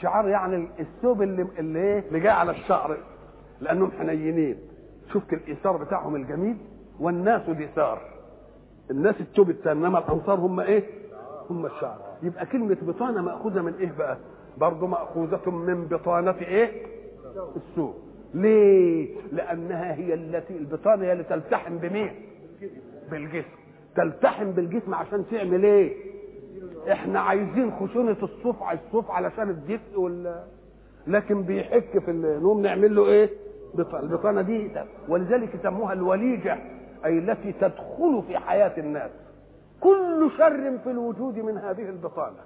شعار 0.00 0.28
يعني 0.28 0.68
الثوب 0.80 1.22
اللي 1.22 1.46
اللي 1.58 1.78
إيه؟ 1.78 1.98
اللي 2.08 2.20
جاي 2.20 2.32
على 2.32 2.50
الشعر. 2.52 2.96
لأنهم 3.60 3.90
حنينين. 3.90 4.56
شفت 5.14 5.32
الإيثار 5.32 5.76
بتاعهم 5.76 6.16
الجميل 6.16 6.56
والناس 7.00 7.50
دثار 7.50 8.00
الناس 8.90 9.14
الثاني 9.50 9.80
إنما 9.86 9.98
الأنصار 9.98 10.38
هم 10.38 10.60
إيه؟ 10.60 10.82
هم 11.50 11.66
الشعر. 11.66 11.98
يبقى 12.22 12.46
كلمة 12.46 12.76
بطانة 12.82 13.22
مأخوذة 13.22 13.62
من 13.62 13.74
إيه 13.74 13.92
بقى؟ 13.98 14.16
برضه 14.58 14.86
مأخوذة 14.86 15.50
من 15.50 15.84
بطانة 15.86 16.30
إيه؟ 16.38 16.86
السوق. 17.56 17.94
ليه؟ 18.34 19.16
لأنها 19.32 19.94
هي 19.94 20.14
التي 20.14 20.56
البطانة 20.56 21.04
هي 21.04 21.12
اللي 21.12 21.24
تلتحم 21.24 21.78
بمين؟ 21.78 22.10
بالجسم. 23.10 23.48
تلتحم 23.96 24.50
بالجسم 24.50 24.94
عشان 24.94 25.24
تعمل 25.30 25.64
إيه؟ 25.64 25.96
إحنا 26.92 27.20
عايزين 27.20 27.72
خشونة 27.72 28.16
الصوف 28.22 28.62
على 28.62 28.78
الصوف 28.86 29.10
علشان 29.10 29.50
الدفء 29.50 30.00
وال 30.00 30.44
لكن 31.06 31.42
بيحك 31.42 31.98
في 31.98 32.12
نقوم 32.12 32.62
نعمل 32.62 32.94
له 32.96 33.06
إيه؟ 33.06 33.30
البطانة 33.78 34.42
دي 34.42 34.70
ولذلك 35.08 35.54
يسموها 35.54 35.92
الوليجة 35.92 36.58
أي 37.04 37.18
التي 37.18 37.52
تدخل 37.52 38.22
في 38.26 38.38
حياة 38.38 38.72
الناس. 38.78 39.10
كل 39.80 40.30
شر 40.38 40.78
في 40.78 40.90
الوجود 40.90 41.38
من 41.38 41.58
هذه 41.58 41.88
البطانة. 41.88 42.36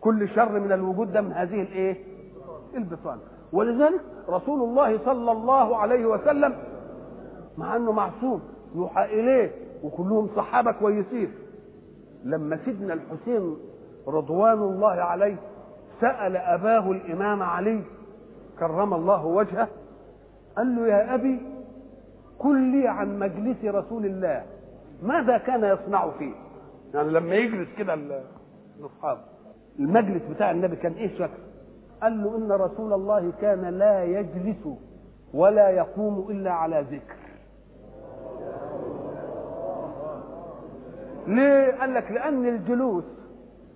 كل 0.00 0.28
شر 0.28 0.58
من 0.60 0.72
الوجود 0.72 1.12
ده 1.12 1.20
من 1.20 1.32
هذه 1.32 1.62
الإيه؟ 1.62 1.96
البطانة. 2.76 3.20
ولذلك 3.52 4.00
رسول 4.28 4.62
الله 4.62 4.98
صلى 5.04 5.32
الله 5.32 5.76
عليه 5.76 6.06
وسلم 6.06 6.56
مع 7.58 7.76
أنه 7.76 7.92
معصوم 7.92 8.42
يوحى 8.74 9.04
إليه 9.04 9.50
وكلهم 9.82 10.28
صحابة 10.36 10.72
كويسين. 10.72 11.34
لما 12.24 12.58
سيدنا 12.64 12.94
الحسين 12.94 13.56
رضوان 14.08 14.58
الله 14.58 14.92
عليه 14.92 15.36
سأل 16.00 16.36
أباه 16.36 16.90
الإمام 16.92 17.42
علي 17.42 17.80
كرم 18.58 18.94
الله 18.94 19.26
وجهه 19.26 19.68
قال 20.58 20.76
له 20.76 20.86
يا 20.88 21.14
أبي 21.14 21.40
قل 22.38 22.58
لي 22.60 22.88
عن 22.88 23.18
مجلس 23.18 23.64
رسول 23.64 24.06
الله. 24.06 24.44
ماذا 25.02 25.38
كان 25.38 25.64
يصنع 25.64 26.10
فيه? 26.10 26.32
يعني 26.94 27.10
لما 27.10 27.34
يجلس 27.34 27.68
كده 27.78 27.94
الأصحاب. 28.78 29.18
المجلس 29.78 30.22
بتاع 30.22 30.50
النبي 30.50 30.76
كان 30.76 30.92
إيه 30.92 31.14
شكله 31.14 31.48
قال 32.02 32.22
له 32.24 32.36
إن 32.36 32.52
رسول 32.52 32.92
الله 32.92 33.32
كان 33.40 33.64
لا 33.64 34.04
يجلس 34.04 34.68
ولا 35.34 35.68
يقوم 35.70 36.30
إلا 36.30 36.50
على 36.50 36.86
ذكر. 36.90 37.18
ليه؟ 41.26 41.80
قال 41.80 41.94
لك 41.94 42.10
لأن 42.10 42.46
الجلوس 42.46 43.04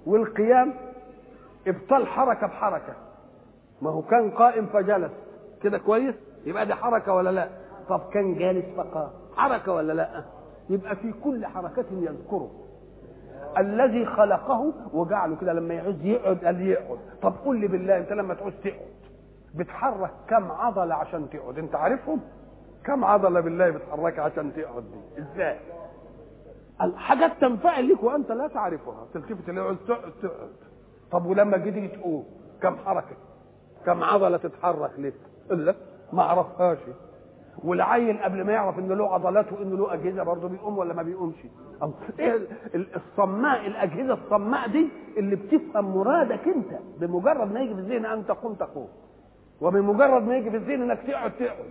والقيام 0.07 0.75
ابطال 1.67 2.07
حركة 2.07 2.47
بحركة. 2.47 2.95
ما 3.83 3.91
هو 3.91 4.03
كان 4.03 4.31
قائم 4.31 4.67
فجلس. 4.67 5.13
كده 5.63 5.79
كويس؟ 5.79 6.15
يبقى 6.47 6.67
دي 6.67 6.75
حركة 6.75 7.13
ولا 7.15 7.31
لا؟ 7.31 7.49
طب 7.89 8.01
كان 8.13 8.35
جالس 8.39 8.65
فقام 8.77 9.11
حركة 9.37 9.73
ولا 9.73 9.93
لا؟ 9.93 10.25
يبقى 10.71 10.97
في 10.97 11.13
كل 11.25 11.47
حركه 11.47 11.85
يذكره. 11.93 12.51
الذي 13.59 14.07
خلقه 14.07 14.73
وجعله 14.93 15.37
كده 15.37 15.53
لما 15.53 15.75
يعوز 15.75 16.05
يقعد 16.05 16.45
قال 16.45 16.67
يقعد. 16.67 16.99
طب 17.23 17.35
قول 17.45 17.61
لي 17.61 17.69
بالله 17.69 17.99
انت 17.99 18.13
لما 18.13 18.35
تعوز 18.35 18.53
تقعد 18.65 18.93
بتحرك 19.55 20.11
كم 20.29 20.51
عضلة 20.53 20.95
عشان 20.95 21.31
تقعد؟ 21.31 21.59
انت 21.59 21.75
عارفهم؟ 21.75 22.21
كم 22.85 23.05
عضلة 23.05 23.41
بالله 23.41 23.71
بتحرك 23.71 24.19
عشان 24.19 24.53
تقعد 24.55 24.83
دي؟ 24.83 25.23
إزاي؟ 25.23 25.57
حاجات 26.97 27.33
تنفعل 27.41 27.89
لك 27.89 28.03
وانت 28.03 28.33
لا 28.33 28.49
تعرفها. 28.49 29.07
تلتفت 29.15 29.49
اللي 29.49 29.61
يعوز 29.61 29.77
تقعد 29.89 30.13
تقعد. 30.23 30.51
طب 31.13 31.27
ولما 31.27 31.57
جيت 31.57 31.95
تقوم 31.95 32.25
كم 32.63 32.77
حركة 32.77 33.17
كم 33.87 34.03
عضلة 34.05 34.37
تتحرك 34.37 34.91
لك 34.99 35.15
الا 35.51 35.75
ما 36.13 36.23
اعرفهاش 36.23 36.79
والعيل 37.65 38.19
قبل 38.23 38.45
ما 38.47 38.53
يعرف 38.53 38.79
ان 38.79 38.89
له 38.89 39.15
عضلات 39.15 39.53
وان 39.53 39.71
له 39.77 39.95
أجهزة 39.95 40.23
برضه 40.23 40.49
بيقوم 40.49 40.79
ولا 40.79 40.95
ما 40.95 41.03
بيقومش. 41.03 41.35
إيه 42.19 42.39
الصماء 42.97 43.67
الأجهزة 43.67 44.15
الصماء 44.15 44.69
دي 44.69 44.89
اللي 45.17 45.37
بتفهم 45.37 45.97
مرادك 45.97 46.49
أنت 46.49 46.79
بمجرد 47.01 47.53
ما 47.53 47.61
يجي 47.61 47.75
في 47.75 47.81
الذهن 47.81 48.07
أن 48.07 48.27
تقوم 48.27 48.55
تقوم. 48.55 48.89
وبمجرد 49.61 50.23
ما 50.23 50.37
يجي 50.37 50.51
في 50.51 50.57
الذهن 50.57 50.83
إنك 50.83 50.99
تقعد 51.07 51.33
تقعد. 51.33 51.71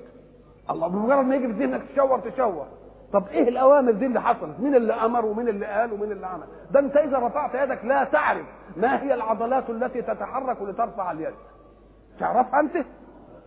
الله 0.70 0.88
بمجرد 0.88 1.26
ما 1.26 1.36
يجي 1.36 1.48
في 1.48 1.54
الذهن 1.54 1.74
إنك 1.74 1.84
تشور 1.94 2.20
تشور 2.20 2.66
طب 3.14 3.28
إيه 3.28 3.50
الأوامر 3.50 3.92
دي 3.92 4.06
اللي 4.06 4.22
حصلت؟ 4.22 4.60
مين 4.60 4.76
اللي 4.76 4.94
أمر 4.94 5.26
ومين 5.26 5.48
اللي 5.48 5.66
قال 5.66 5.94
ومين 5.94 6.12
اللي 6.12 6.28
عمل؟ 6.28 6.44
ده 6.72 6.80
أنت 6.80 6.98
إذا 6.98 7.18
رفعت 7.18 7.56
يدك 7.56 7.86
لا 7.86 8.04
تعرف 8.04 8.46
ما 8.78 9.04
هي 9.04 9.14
العضلات 9.14 9.70
التي 9.70 10.02
تتحرك 10.02 10.62
لترفع 10.62 11.12
اليد. 11.12 11.34
تعرفها 12.20 12.60
أنت؟ 12.60 12.86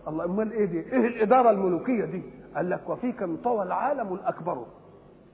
الله 0.07 0.25
امال 0.25 0.51
إيه 0.51 0.65
دي؟ 0.65 0.79
إيه 0.79 1.07
الإدارة 1.07 1.49
الملوكية 1.49 2.05
دي؟ 2.05 2.21
قال 2.55 2.69
لك 2.69 2.89
وفيك 2.89 3.23
انطوى 3.23 3.63
العالم 3.63 4.13
الأكبر. 4.13 4.65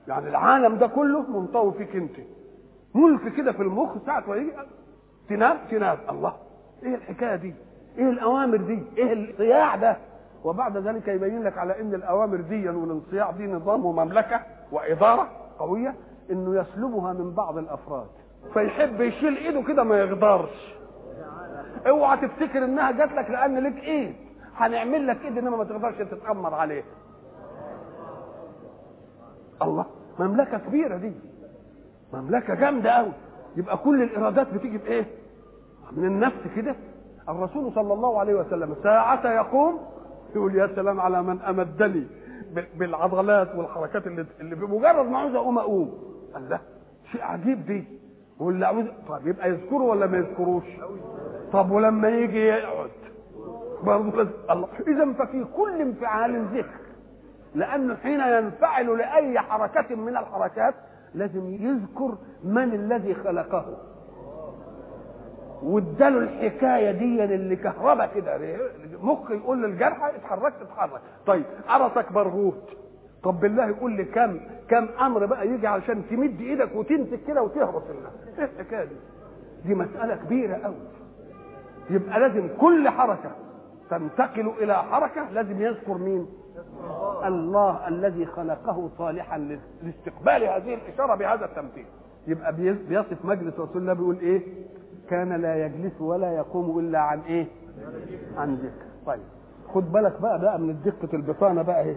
يعني 0.08 0.28
العالم 0.28 0.76
ده 0.76 0.86
كله 0.86 1.22
منطوي 1.40 1.72
فيك 1.72 1.96
أنت. 1.96 2.16
ملك 2.94 3.34
كده 3.36 3.52
في 3.52 3.62
المخ 3.62 3.90
ساعة 4.06 4.24
ما 4.28 4.36
يجي 4.36 4.52
تنام 5.28 5.56
تنام. 5.70 5.98
الله 6.10 6.32
إيه 6.82 6.94
الحكاية 6.94 7.36
دي؟ 7.36 7.54
إيه 7.98 8.08
الأوامر 8.10 8.56
دي؟ 8.56 8.82
إيه 8.98 9.12
الصياع 9.12 9.76
ده؟ 9.76 9.96
وبعد 10.44 10.76
ذلك 10.76 11.08
يبين 11.08 11.42
لك 11.42 11.58
على 11.58 11.80
إن 11.80 11.94
الأوامر 11.94 12.36
دي 12.40 12.68
والانصياع 12.68 13.30
دي 13.30 13.46
نظام 13.46 13.86
ومملكة 13.86 14.40
وإدارة 14.72 15.28
قوية 15.58 15.94
إنه 16.30 16.60
يسلبها 16.60 17.12
من 17.12 17.34
بعض 17.34 17.58
الأفراد. 17.58 18.06
فيحب 18.54 19.00
يشيل 19.00 19.36
إيده 19.36 19.62
كده 19.62 19.84
ما 19.84 19.98
يقدرش 19.98 20.74
اوعى 21.88 22.16
تفتكر 22.16 22.64
إنها 22.64 22.90
جات 22.90 23.12
لك 23.12 23.30
لأن 23.30 23.58
لك 23.58 23.76
إيد. 23.84 24.14
هنعمل 24.56 25.06
لك 25.06 25.24
إيد 25.24 25.38
إنما 25.38 25.56
ما 25.56 25.64
تقدرش 25.64 25.94
تتأمر 25.98 26.54
عليه. 26.54 26.82
الله 29.62 29.86
مملكة 30.18 30.58
كبيرة 30.58 30.96
دي. 30.96 31.12
مملكة 32.12 32.54
جامدة 32.54 32.90
قوي 32.90 33.12
يبقى 33.56 33.76
كل 33.78 34.02
الارادات 34.02 34.54
بتيجي 34.54 34.78
بإيه؟ 34.78 35.06
من 35.92 36.04
النفس 36.04 36.40
كده. 36.56 36.76
الرسول 37.28 37.72
صلى 37.74 37.92
الله 37.92 38.20
عليه 38.20 38.34
وسلم 38.34 38.74
ساعة 38.82 39.32
يقوم 39.34 39.78
يقول 40.36 40.56
يا 40.56 40.66
سلام 40.76 41.00
على 41.00 41.22
من 41.22 41.40
أمدني 41.40 42.06
بالعضلات 42.76 43.54
والحركات 43.56 44.06
اللي 44.06 44.26
اللي 44.40 44.54
بمجرد 44.54 45.06
ما 45.06 45.18
عاوز 45.18 45.34
أقوم 45.34 45.58
أقوم. 45.58 45.92
الله 46.36 46.60
شيء 47.12 47.22
عجيب 47.22 47.66
دي. 47.66 47.84
واللي 48.40 48.66
عاوز 48.66 48.84
طب 49.08 49.26
يبقى 49.26 49.48
يذكره 49.50 49.82
ولا 49.82 50.06
ما 50.06 50.16
يذكروش؟ 50.18 50.64
طب 51.52 51.70
ولما 51.70 52.08
يجي 52.08 52.52
برضه 53.84 54.28
الله. 54.50 54.68
اذا 54.88 55.12
ففي 55.12 55.44
كل 55.56 55.80
انفعال 55.80 56.44
ذكر 56.54 56.80
لأنه 57.54 57.94
حين 57.96 58.20
ينفعل 58.20 58.98
لأي 58.98 59.40
حركة 59.40 59.94
من 59.96 60.16
الحركات 60.16 60.74
لازم 61.14 61.46
يذكر 61.46 62.14
من 62.44 62.74
الذي 62.74 63.14
خلقه. 63.14 63.76
واداله 65.62 66.18
الحكاية 66.18 66.90
دي 66.90 67.24
اللي 67.24 67.56
كهربا 67.56 68.06
كده 68.06 68.58
مخ 69.02 69.30
يقول 69.30 69.62
للجرحى 69.62 70.16
اتحرك 70.16 70.52
طيب 71.26 71.44
قرصك 71.68 72.12
برغوت 72.12 72.70
طب 73.22 73.40
بالله 73.40 73.68
يقول 73.68 73.92
لي 73.92 74.04
كم 74.04 74.40
كم 74.68 74.88
أمر 75.00 75.26
بقى 75.26 75.48
يجي 75.48 75.66
علشان 75.66 76.02
تمد 76.10 76.40
إيدك 76.40 76.74
وتمسك 76.74 77.20
كده 77.28 77.42
وتهرس 77.42 77.82
الناس 77.90 78.38
إيه 78.38 78.44
الحكاية 78.44 78.84
دي؟ 78.84 78.94
دي 79.64 79.74
مسألة 79.74 80.16
كبيرة 80.16 80.54
قوي 80.54 80.74
يبقى 81.90 82.20
لازم 82.20 82.48
كل 82.60 82.88
حركة 82.88 83.30
تنتقل 83.98 84.48
إلى 84.62 84.74
حركة 84.82 85.30
لازم 85.30 85.62
يذكر 85.62 85.98
مين؟ 85.98 86.26
الله 87.24 87.88
الذي 87.88 88.26
خلقه 88.26 88.90
صالحا 88.98 89.38
لاستقبال 89.82 90.44
هذه 90.44 90.74
الإشارة 90.74 91.14
بهذا 91.14 91.44
التمثيل. 91.44 91.86
يبقى 92.26 92.56
بيصف 92.88 93.24
مجلس 93.24 93.54
رسول 93.54 93.82
الله 93.82 93.92
بيقول 93.92 94.18
إيه؟ 94.18 94.42
كان 95.10 95.32
لا 95.32 95.66
يجلس 95.66 96.00
ولا 96.00 96.32
يقوم 96.32 96.78
إلا 96.78 96.98
عن 96.98 97.20
إيه؟ 97.20 97.46
عن 98.36 98.54
ذكر. 98.54 98.86
طيب. 99.06 99.20
خد 99.74 99.92
بالك 99.92 100.20
بقى 100.20 100.40
بقى 100.40 100.58
من 100.58 100.76
دقة 100.84 101.08
البطانة 101.16 101.62
بقى 101.62 101.82
إيه؟ 101.82 101.96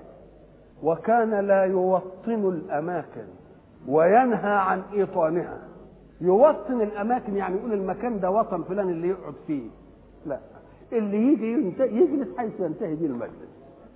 وكان 0.84 1.34
لا 1.34 1.64
يوطن 1.64 2.50
الأماكن 2.50 3.26
وينهى 3.88 4.52
عن 4.56 4.82
إيطانها. 4.94 5.58
يوطن 6.22 6.82
الأماكن 6.82 7.36
يعني 7.36 7.56
يقول 7.58 7.74
المكان 7.74 8.20
ده 8.20 8.32
وطن 8.32 8.64
فلان 8.64 8.90
اللي 8.90 9.08
يقعد 9.08 9.34
فيه. 9.48 9.70
لا. 10.26 10.40
اللي 10.98 11.18
يجي 11.34 11.74
يجلس 11.80 12.38
حيث 12.38 12.60
ينتهي 12.60 12.96
به 12.96 13.06
المجلس. 13.06 13.50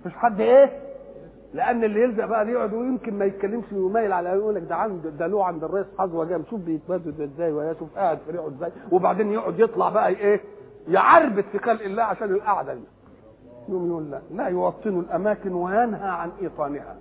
مش 0.06 0.12
حد 0.12 0.40
إيه؟ 0.40 0.70
لأن 1.54 1.84
اللي 1.84 2.02
يلزق 2.02 2.24
بقى 2.24 2.48
يقعد 2.48 2.72
ويمكن 2.74 3.18
ما 3.18 3.24
يتكلمش 3.24 3.72
ويميل 3.72 4.12
على 4.12 4.28
يقول 4.28 4.54
لك 4.54 4.62
ده 4.62 4.74
عند 4.76 5.06
ده 5.18 5.26
له 5.26 5.44
عند 5.44 5.64
الرئيس 5.64 5.86
حظوة 5.98 6.24
جام 6.24 6.42
شوف 6.50 6.60
بيتبدد 6.60 7.20
إزاي 7.20 7.52
ويا 7.52 7.74
شوف 7.78 7.94
قاعد 7.96 8.18
في 8.26 8.30
ريحه 8.32 8.48
إزاي. 8.48 8.70
وبعدين 8.92 9.32
يقعد 9.32 9.60
يطلع 9.60 9.88
بقى 9.88 10.08
إيه؟ 10.08 10.40
يعربد 10.88 11.44
في 11.52 11.58
خلق 11.58 11.82
الله 11.82 12.02
عشان 12.02 12.30
القعدة 12.30 12.74
دي. 12.74 12.80
يقوم 13.68 13.86
يقول 13.86 14.10
لا 14.10 14.20
لا 14.34 14.48
يوطن 14.48 14.98
الأماكن 15.00 15.52
وينهى 15.52 16.08
عن 16.08 16.30
إيطانها. 16.42 16.96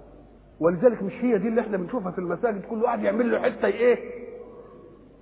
ولذلك 0.60 1.04
مش 1.04 1.14
هي 1.14 1.38
دي 1.38 1.48
اللي 1.48 1.62
إحنا 1.62 1.78
بنشوفها 1.78 2.12
في 2.12 2.20
المساجد 2.20 2.62
كل 2.70 2.84
واحد 2.84 3.04
يعمل 3.04 3.32
له 3.32 3.40
حتة 3.40 3.66
إيه؟ 3.66 3.98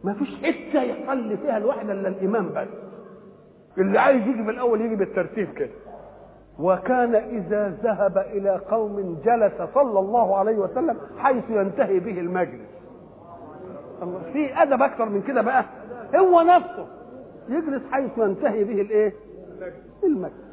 ما 0.03 0.13
فيش 0.13 0.35
حتة 0.35 0.81
يصلي 0.83 1.37
فيها 1.37 1.57
الواحد 1.57 1.89
إلا 1.89 2.07
الإمام 2.07 2.49
بس. 2.49 2.67
اللي 3.77 3.99
عايز 3.99 4.27
يجي 4.27 4.41
بالاول 4.43 4.81
يجي 4.81 4.95
بالترتيب 4.95 5.53
كده. 5.53 5.69
وكان 6.59 7.15
إذا 7.15 7.69
ذهب 7.83 8.17
إلى 8.17 8.49
قوم 8.69 9.17
جلس 9.25 9.53
صلى 9.73 9.99
الله 9.99 10.35
عليه 10.37 10.57
وسلم 10.57 10.97
حيث 11.17 11.43
ينتهي 11.49 11.99
به 11.99 12.19
المجلس. 12.19 12.67
في 14.33 14.61
أدب 14.61 14.81
أكثر 14.81 15.05
من 15.09 15.21
كده 15.21 15.41
بقى. 15.41 15.65
هو 16.15 16.41
نفسه 16.41 16.87
يجلس 17.49 17.81
حيث 17.91 18.11
ينتهي 18.17 18.63
به 18.63 18.81
الإيه؟ 18.81 19.13
المجلس. 20.03 20.47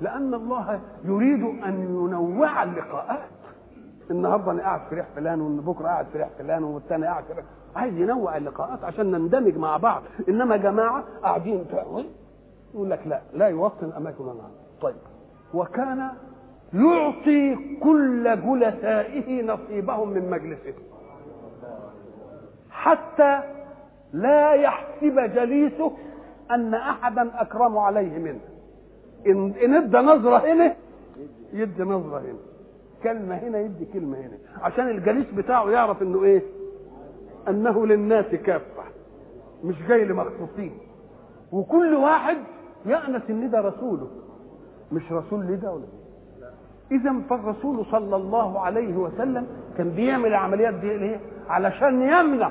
لأن 0.00 0.34
الله 0.34 0.80
يريد 1.04 1.42
أن 1.42 1.82
ينوع 1.82 2.62
اللقاءات. 2.62 3.20
النهارده 4.10 4.52
أنا 4.52 4.62
قاعد 4.62 4.80
في 4.88 4.94
ريح 4.94 5.06
فلان 5.16 5.40
وبكرة 5.40 5.84
قاعد 5.86 6.06
في 6.12 6.18
ريح 6.18 6.28
فلان 6.38 6.64
والثاني 6.64 7.06
قاعد 7.06 7.24
في 7.24 7.32
ريح 7.32 7.44
عايز 7.76 7.98
ينوع 7.98 8.36
اللقاءات 8.36 8.84
عشان 8.84 9.10
نندمج 9.10 9.56
مع 9.56 9.76
بعض. 9.76 10.02
إنما 10.28 10.56
جماعة 10.56 11.04
قاعدين 11.22 11.64
يقول 12.74 12.90
لك 12.90 13.00
لا 13.06 13.20
لا 13.34 13.48
يوطن 13.48 13.92
أماكن 13.96 14.24
النار 14.24 14.50
طيب. 14.80 14.96
وكان 15.54 16.08
يعطي 16.74 17.56
كل 17.82 18.40
جلسائه 18.40 19.42
نصيبهم 19.42 20.08
من 20.08 20.30
مجلسه. 20.30 20.74
حتى 22.70 23.40
لا 24.12 24.52
يحسب 24.52 25.20
جليسه 25.34 25.92
أن 26.50 26.74
أحدا 26.74 27.40
أكرم 27.40 27.78
عليه 27.78 28.18
منه. 28.18 28.40
إن 29.26 29.50
إن 29.64 29.74
إدى 29.74 29.96
نظرة 29.98 30.52
هنا 30.52 30.76
يدي 31.52 31.82
نظرة 31.82 32.18
هنا. 32.18 32.38
كلمة 33.02 33.34
هنا 33.34 33.58
يدي 33.58 33.84
كلمة 33.84 34.18
هنا. 34.18 34.38
عشان 34.62 34.88
الجليس 34.88 35.26
بتاعه 35.36 35.70
يعرف 35.70 36.02
إنه 36.02 36.24
إيه؟ 36.24 36.42
أنه 37.48 37.86
للناس 37.86 38.26
كافة 38.26 38.82
مش 39.64 39.74
جاي 39.88 40.04
لمخصوصين. 40.04 40.72
وكل 41.52 41.94
واحد 41.94 42.36
يأنس 42.86 43.22
إن 43.30 43.50
ده 43.50 43.60
رسوله 43.60 44.08
مش 44.92 45.12
رسول 45.12 45.46
لده 45.46 45.72
ولا 45.72 45.84
إذا 46.92 47.14
فالرسول 47.30 47.86
صلى 47.86 48.16
الله 48.16 48.60
عليه 48.60 48.96
وسلم 48.96 49.46
كان 49.78 49.90
بيعمل 49.90 50.26
العمليات 50.26 50.74
دي 50.74 50.96
ليه؟ 50.96 51.20
علشان 51.48 52.02
يمنع 52.02 52.50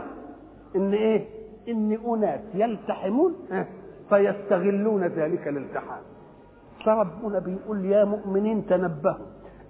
إن 0.75 0.93
إيه؟ 0.93 1.25
إن 1.69 1.97
أناس 2.06 2.39
يلتحمون 2.53 3.36
فيستغلون 4.10 5.03
ذلك 5.03 5.47
الالتحام 5.47 6.01
فربنا 6.86 7.39
بيقول 7.39 7.86
يا 7.86 8.06
مؤمنين 8.06 8.65
تنبهوا. 8.65 9.25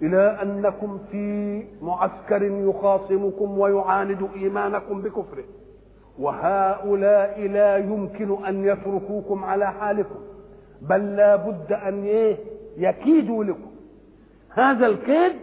إلى 0.06 0.38
أنكم 0.42 0.98
في 1.10 1.62
معسكر 1.82 2.42
يخاصمكم 2.42 3.58
ويعاند 3.58 4.28
إيمانكم 4.36 5.02
بكفره. 5.02 5.44
وهؤلاء 6.18 7.40
لا 7.46 7.76
يمكن 7.76 8.44
أن 8.44 8.64
يتركوكم 8.64 9.44
على 9.44 9.72
حالكم 9.72 10.20
بل 10.82 11.16
لا 11.16 11.36
بد 11.36 11.72
أن 11.72 12.04
إيه؟ 12.04 12.36
يكيدوا 12.76 13.44
لكم. 13.44 13.70
هذا 14.50 14.86
الكيد 14.86 15.36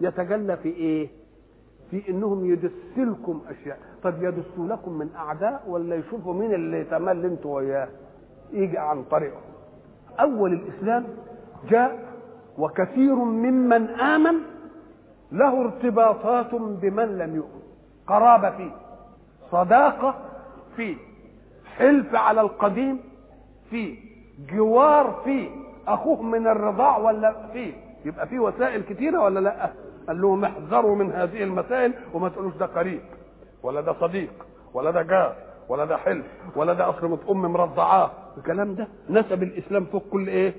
يتجلى 0.00 0.56
في 0.56 0.68
إيه؟ 0.68 1.08
في 1.90 2.02
إنهم 2.08 2.52
يدسلكم 2.52 3.40
أشياء. 3.50 3.78
طب 4.02 4.22
يدسوا 4.22 4.66
لكم 4.66 4.92
من 4.92 5.08
أعداء 5.16 5.62
ولا 5.68 5.96
يشوفوا 5.96 6.34
مين 6.34 6.54
اللي 6.54 6.80
يتمل 6.80 7.24
أنتوا 7.24 7.56
وياه؟ 7.56 7.88
يجي 8.52 8.78
عن 8.78 9.02
طريقهم. 9.02 9.40
أول 10.20 10.52
الإسلام 10.52 11.04
جاء 11.70 12.07
وكثير 12.58 13.14
ممن 13.14 13.88
آمن 13.90 14.34
له 15.32 15.60
ارتباطات 15.60 16.54
بمن 16.54 17.18
لم 17.18 17.36
يؤمن. 17.36 17.62
قرابة 18.06 18.50
فيه 18.50 18.70
صداقة 19.50 20.14
فيه 20.76 20.96
حلف 21.76 22.14
على 22.14 22.40
القديم 22.40 23.00
فيه 23.70 23.96
جوار 24.52 25.20
فيه 25.24 25.48
أخوه 25.88 26.22
من 26.22 26.46
الرضاع 26.46 26.96
ولا 26.98 27.34
فيه. 27.52 27.72
يبقى 28.04 28.26
فيه 28.26 28.38
وسائل 28.38 28.82
كتيرة 28.82 29.20
ولا 29.22 29.40
لأ؟ 29.40 29.70
قال 30.08 30.20
لهم 30.20 30.44
احذروا 30.44 30.96
من 30.96 31.12
هذه 31.12 31.42
المسائل 31.42 31.92
وما 32.14 32.28
تقولوش 32.28 32.54
ده 32.54 32.66
قريب 32.66 33.00
ولا 33.62 33.80
ده 33.80 33.92
صديق 34.00 34.46
ولا 34.74 34.90
ده 34.90 35.02
جار 35.02 35.34
ولا 35.68 35.84
ده 35.84 35.96
حلف 35.96 36.26
ولا 36.56 36.72
ده 36.72 36.88
أصل 36.90 37.18
ام 37.30 37.42
مرضعاه 37.52 38.10
الكلام 38.38 38.74
ده 38.74 38.88
نسب 39.10 39.42
الإسلام 39.42 39.84
فوق 39.84 40.02
كل 40.12 40.28
إيه؟ 40.28 40.54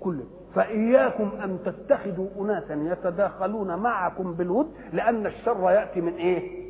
كل 0.00 0.20
فإياكم 0.54 1.30
أن 1.44 1.58
تتخذوا 1.64 2.26
أناسا 2.40 2.74
يتداخلون 2.74 3.76
معكم 3.76 4.32
بالود 4.32 4.70
لأن 4.92 5.26
الشر 5.26 5.70
يأتي 5.70 6.00
من 6.00 6.12
إيه؟ 6.14 6.68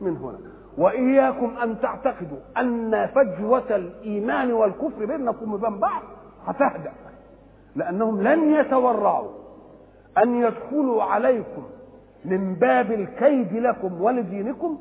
من 0.00 0.16
هنا. 0.16 0.38
وإياكم 0.78 1.56
أن 1.62 1.80
تعتقدوا 1.80 2.38
أن 2.58 3.06
فجوة 3.06 3.76
الإيمان 3.76 4.52
والكفر 4.52 5.04
بينكم 5.04 5.52
وبين 5.54 5.78
بعض 5.78 6.02
هتهدأ 6.46 6.92
لأنهم 7.76 8.22
لن 8.22 8.52
يتورعوا. 8.54 9.30
أن 10.22 10.34
يدخلوا 10.42 11.02
عليكم 11.02 11.62
من 12.24 12.54
باب 12.54 12.92
الكيد 12.92 13.52
لكم 13.52 14.02
ولدينكم 14.02 14.78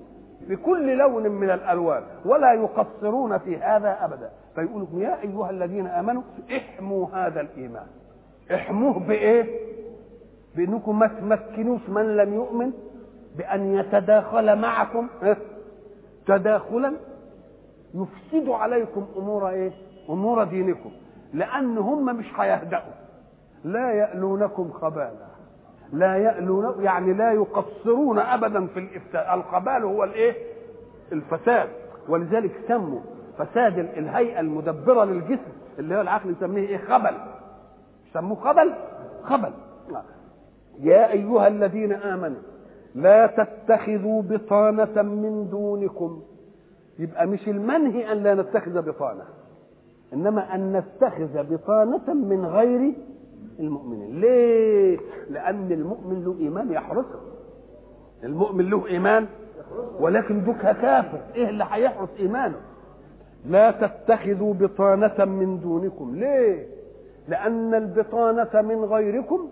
بكل 0.50 0.98
لون 0.98 1.28
من 1.32 1.50
الألوان 1.50 2.04
ولا 2.26 2.54
يقصرون 2.54 3.38
في 3.38 3.58
هذا 3.58 3.98
أبدا. 4.06 4.30
فيقول 4.56 4.88
يا 4.94 5.22
أيها 5.22 5.50
الذين 5.50 5.88
آمنوا 5.88 6.22
احموا 6.58 7.08
هذا 7.14 7.42
الإيمان. 7.42 7.86
احموه 8.54 9.00
بإيه؟ 9.00 9.60
بأنكم 10.56 11.00
ما 11.00 11.08
تمكنوش 11.08 11.90
من 11.90 12.18
لم 12.18 12.34
يؤمن 12.34 12.72
بأن 13.38 13.76
يتداخل 13.76 14.56
معكم 14.60 15.08
تداخلا 16.28 16.94
يفسد 17.94 18.50
عليكم 18.50 19.08
أمور 19.18 19.50
إيه؟ 19.50 19.72
أمور 20.10 20.44
دينكم 20.44 20.92
لأن 21.34 21.78
هم 21.78 22.06
مش 22.18 22.26
هيهدأوا. 22.38 22.92
لا 23.64 23.92
يألونكم 23.92 24.72
خبالا 24.72 25.30
لا 25.94 26.16
يألون 26.18 26.84
يعني 26.84 27.14
لا 27.14 27.32
يقصرون 27.32 28.20
ابدا 28.20 28.68
في 28.68 28.80
الإفتاء. 28.80 29.36
الخبال 29.36 29.84
هو 29.84 30.04
الإيه؟ 30.04 30.34
الفساد. 31.12 31.70
ولذلك 32.10 32.52
سموا 32.68 33.00
فساد 33.38 33.78
الهيئة 33.80 34.40
المدبرة 34.40 35.04
للجسم 35.06 35.52
اللي 35.80 35.96
هو 35.96 36.02
العقل 36.02 36.32
يسميه 36.32 36.68
إيه؟ 36.68 36.78
خبل. 36.78 37.14
سموه 38.14 38.36
خبل. 38.36 38.74
خبل. 39.24 39.52
يا 40.80 41.12
أيها 41.12 41.48
الذين 41.48 41.94
آمنوا 41.94 42.42
لا 42.96 43.28
تتخذوا 43.28 44.22
بطانة 44.22 45.02
من 45.02 45.50
دونكم. 45.50 46.22
يبقى 47.00 47.28
مش 47.28 47.48
المنهي 47.50 48.12
أن 48.12 48.18
لا 48.18 48.36
نتخذ 48.36 48.82
بطانة 48.82 49.24
إنما 50.14 50.56
أن 50.56 50.74
نتخذ 50.74 51.54
بطانة 51.54 52.14
من 52.14 52.46
غير 52.46 52.94
المؤمنين. 53.60 54.22
ليه؟ 54.22 55.00
لأن 55.30 55.72
المؤمن 55.72 56.24
له 56.24 56.36
إيمان 56.40 56.72
يحرسه. 56.72 57.20
المؤمن 58.24 58.70
له 58.70 58.88
إيمان 58.88 59.28
ولكن 60.00 60.44
دوك 60.44 60.58
كافر. 60.58 61.20
إيه 61.36 61.50
اللي 61.50 61.66
هيحرس 61.70 62.10
إيمانه؟ 62.20 62.58
لا 63.46 63.72
تتخذوا 63.72 64.54
بطانة 64.54 65.26
من 65.26 65.60
دونكم. 65.60 66.16
ليه؟ 66.16 66.79
لأن 67.30 67.74
البطانة 67.74 68.62
من 68.62 68.86
غيركم 68.86 69.50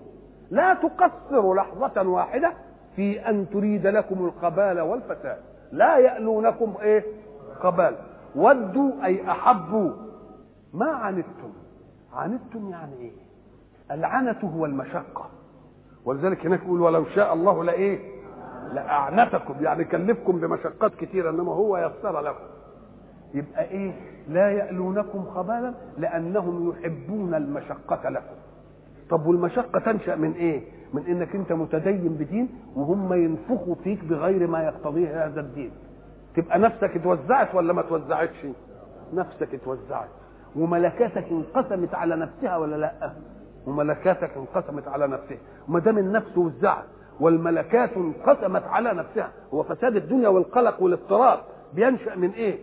لا 0.52 0.74
تقصر 0.74 1.54
لحظة 1.54 2.10
واحدة 2.10 2.54
في 2.96 3.30
أن 3.30 3.50
تريد 3.50 3.88
لكم 3.88 4.26
القبال 4.26 4.80
والفساد. 4.82 5.38
لا 5.72 5.98
يألونكم 5.98 6.74
إيه؟ 6.82 7.04
قبال. 7.62 7.96
ودوا 8.36 8.92
أي 9.06 9.32
أحبوا. 9.32 9.92
ما 10.74 10.90
عنتم؟ 10.90 11.54
عنتم 12.14 12.70
يعني 12.70 12.94
إيه؟ 13.00 13.12
العنة 13.92 14.54
هو 14.58 14.66
المشقة. 14.66 15.30
ولذلك 16.06 16.46
هناك 16.46 16.64
يقول 16.64 16.82
ولو 16.82 17.06
شاء 17.06 17.34
الله 17.34 17.64
لإيه؟ 17.64 18.00
لأعنتكم. 18.74 19.56
يعني 19.62 19.84
كلفكم 19.84 20.40
بمشقات 20.40 20.96
كثيرة 20.96 21.30
إنما 21.30 21.52
هو 21.52 21.78
يسر 21.78 22.20
لكم. 22.22 22.44
يبقى 23.34 23.64
إيه؟ 23.70 23.92
لا 24.30 24.52
يألونكم 24.52 25.26
خبالا 25.36 25.74
لأنهم 25.98 26.70
يحبون 26.70 27.34
المشقة 27.34 28.10
لكم. 28.10 28.36
طب 29.10 29.26
والمشقة 29.26 29.80
تنشأ 29.80 30.16
من 30.16 30.32
إيه؟ 30.32 30.62
من 30.94 31.06
إنك 31.06 31.36
أنت 31.36 31.52
متدين 31.52 32.08
بدين 32.20 32.50
وهم 32.76 33.14
ينفخوا 33.14 33.76
فيك 33.84 34.04
بغير 34.04 34.48
ما 34.48 34.64
يقتضيه 34.64 35.26
هذا 35.26 35.40
الدين. 35.40 35.72
تبقى 36.36 36.60
نفسك 36.60 36.96
اتوزعت 36.96 37.56
ولا 37.56 37.74
ما 37.74 37.82
توزعتش 37.82 38.48
نفسك 39.14 39.54
اتوزعت. 39.54 40.10
وملكاتك 40.56 41.26
انقسمت 41.32 41.96
على 41.96 42.16
نفسها 42.16 42.58
ولا 42.58 42.76
لأ؟ 42.76 43.12
وملكاتك 43.68 44.32
انقسمت 44.38 44.88
على 44.88 45.08
نفسها. 45.08 45.38
وما 45.70 45.80
دام 45.80 45.98
النفس 45.98 46.38
وزعت 46.38 46.86
والملكات 47.20 47.90
انقسمت 47.98 48.64
على 48.64 48.94
نفسها 48.94 49.30
هو 49.54 49.64
فساد 49.64 49.96
الدنيا 49.96 50.28
والقلق 50.28 50.82
والاضطراب 50.84 51.40
بينشأ 51.74 52.16
من 52.16 52.30
إيه؟ 52.30 52.60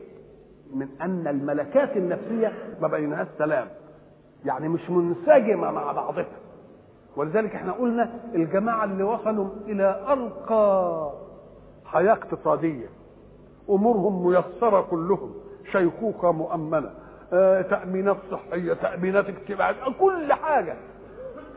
من 0.75 0.89
أن 1.03 1.29
الملكات 1.29 1.97
النفسية 1.97 2.53
ما 2.81 2.89
بينها 2.89 3.23
السلام 3.23 3.67
يعني 4.45 4.69
مش 4.69 4.91
منسجمة 4.91 5.71
مع 5.71 5.93
بعضها. 5.93 6.27
ولذلك 7.17 7.55
إحنا 7.55 7.73
قلنا 7.73 8.11
الجماعة 8.35 8.85
اللي 8.85 9.03
وصلوا 9.03 9.49
إلى 9.67 10.01
أرقى 10.09 11.11
حياة 11.85 12.13
اقتصادية. 12.13 12.87
أمورهم 13.71 14.27
ميسرة 14.27 14.81
كلهم. 14.81 15.35
شيخوخة 15.73 16.33
مؤمنة. 16.33 16.91
آه، 17.33 17.63
تأمينات 17.63 18.17
صحية 18.31 18.73
تأمينات 18.73 19.25
اجتماعية 19.29 19.75
كل 20.01 20.33
حاجة. 20.33 20.77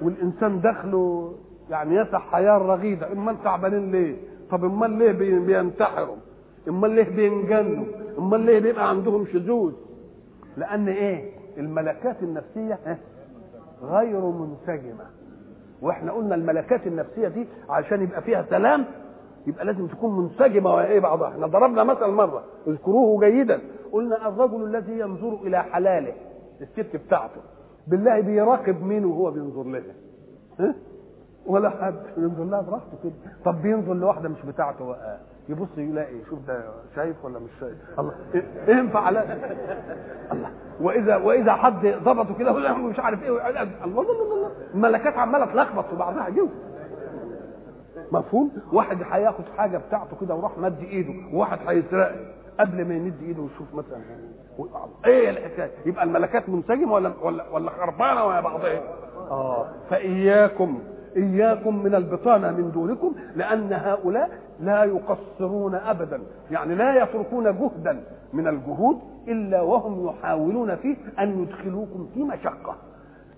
والإنسان 0.01 0.61
دخله 0.61 1.35
يعني 1.69 1.95
يسع 1.95 2.19
حياة 2.19 2.57
رغيدة. 2.57 3.11
امال 3.11 3.43
تعبانين 3.43 3.91
ليه؟ 3.91 4.15
طب 4.51 4.65
امال 4.65 4.91
ليه 4.91 5.11
بي- 5.11 5.39
بينتحروا؟ 5.39 6.15
امال 6.67 6.89
ليه 6.91 7.09
بينجنوا؟ 7.15 7.85
امال 8.17 8.39
ليه 8.39 8.59
بيبقى 8.59 8.89
عندهم 8.89 9.25
شذوذ؟ 9.25 9.73
لأن 10.57 10.87
إيه؟ 10.87 11.31
الملكات 11.57 12.23
النفسية 12.23 12.79
غير 13.81 14.21
منسجمة. 14.21 15.05
وإحنا 15.81 16.11
قلنا 16.11 16.35
الملكات 16.35 16.87
النفسية 16.87 17.27
دي 17.27 17.47
عشان 17.69 18.03
يبقى 18.03 18.21
فيها 18.21 18.45
سلام 18.49 18.85
يبقى 19.47 19.65
لازم 19.65 19.87
تكون 19.87 20.17
منسجمة 20.19 20.75
وإيه 20.75 20.99
بعضها. 20.99 21.29
إحنا 21.29 21.47
ضربنا 21.47 21.83
مثل 21.83 22.07
مرة 22.07 22.43
اذكروه 22.67 23.19
جيدا. 23.29 23.59
قلنا 23.91 24.27
الرجل 24.27 24.63
الذي 24.63 24.99
ينظر 24.99 25.33
إلى 25.43 25.63
حلاله 25.63 26.13
الست 26.61 26.95
بتاعته 26.95 27.41
بالله 27.87 28.19
بيراقب 28.21 28.83
مين 28.83 29.05
وهو 29.05 29.31
بينظر 29.31 29.63
لها 29.63 29.81
ها؟ 30.59 30.75
ولا 31.47 31.69
حد 31.69 31.95
ينظر 32.17 32.43
لها 32.43 32.61
براحته 32.61 32.97
كده. 33.03 33.13
طب 33.45 33.61
بينظر 33.61 33.93
لواحدة 33.93 34.29
مش 34.29 34.41
بتاعته 34.45 34.85
بقى 34.85 35.17
يبص 35.49 35.67
يلاقي 35.77 36.25
شوف 36.29 36.39
ده 36.47 36.61
شايف 36.95 37.25
ولا 37.25 37.39
مش 37.39 37.49
شايف. 37.59 37.99
الله 37.99 38.11
إيه- 38.33 38.69
ينفع 38.69 38.99
على 38.99 39.19
الله. 40.31 40.49
وإذا 40.81 41.15
وإذا 41.15 41.53
حد 41.53 41.87
ضبطه 42.03 42.33
كده 42.37 42.51
له 42.51 42.77
مش 42.77 42.99
عارف 42.99 43.23
إيه 43.23 43.29
الله 43.49 43.61
الله 43.61 44.01
الله 44.01 44.35
الله. 44.35 44.51
الملكات 44.73 45.13
عمالة 45.17 45.45
تلخبط 45.45 45.85
في 45.85 45.95
بعضها 45.95 46.29
جوه 46.29 46.49
مفهوم؟ 48.11 48.51
واحد 48.73 48.97
هياخد 49.11 49.43
حاجة 49.57 49.77
بتاعته 49.77 50.17
كده 50.21 50.35
وراح 50.35 50.57
مد 50.57 50.79
إيده 50.79 51.13
وواحد 51.33 51.57
هيسرق 51.67 52.15
قبل 52.59 52.87
ما 52.87 52.95
يمد 52.95 53.21
إيده 53.21 53.41
ويشوف 53.41 53.73
مثلا. 53.73 54.01
إيه 55.05 55.29
الحكاية؟ 55.29 55.71
يبقى 55.85 56.03
الملكات 56.03 56.49
منسجمة 56.49 56.93
ولا 56.93 57.13
ولا 57.23 57.49
ولا 57.49 57.71
خربانة 57.71 58.25
ويا 58.25 58.39
بعضها 58.41 58.81
آه 59.31 59.65
فإياكم. 59.89 60.79
إياكم 61.17 61.83
من 61.83 61.95
البطانة 61.95 62.51
من 62.51 62.71
دونكم 62.71 63.15
لأن 63.35 63.73
هؤلاء 63.73 64.29
لا 64.59 64.83
يقصرون 64.83 65.75
ابدا. 65.75 66.21
يعني 66.51 66.75
لا 66.75 67.03
يتركون 67.03 67.43
جهدا 67.43 68.03
من 68.33 68.47
الجهود 68.47 68.99
إلا 69.27 69.61
وهم 69.61 70.07
يحاولون 70.07 70.75
فيه 70.75 70.95
أن 71.19 71.41
يدخلوكم 71.41 72.09
في 72.13 72.23
مشقة. 72.23 72.75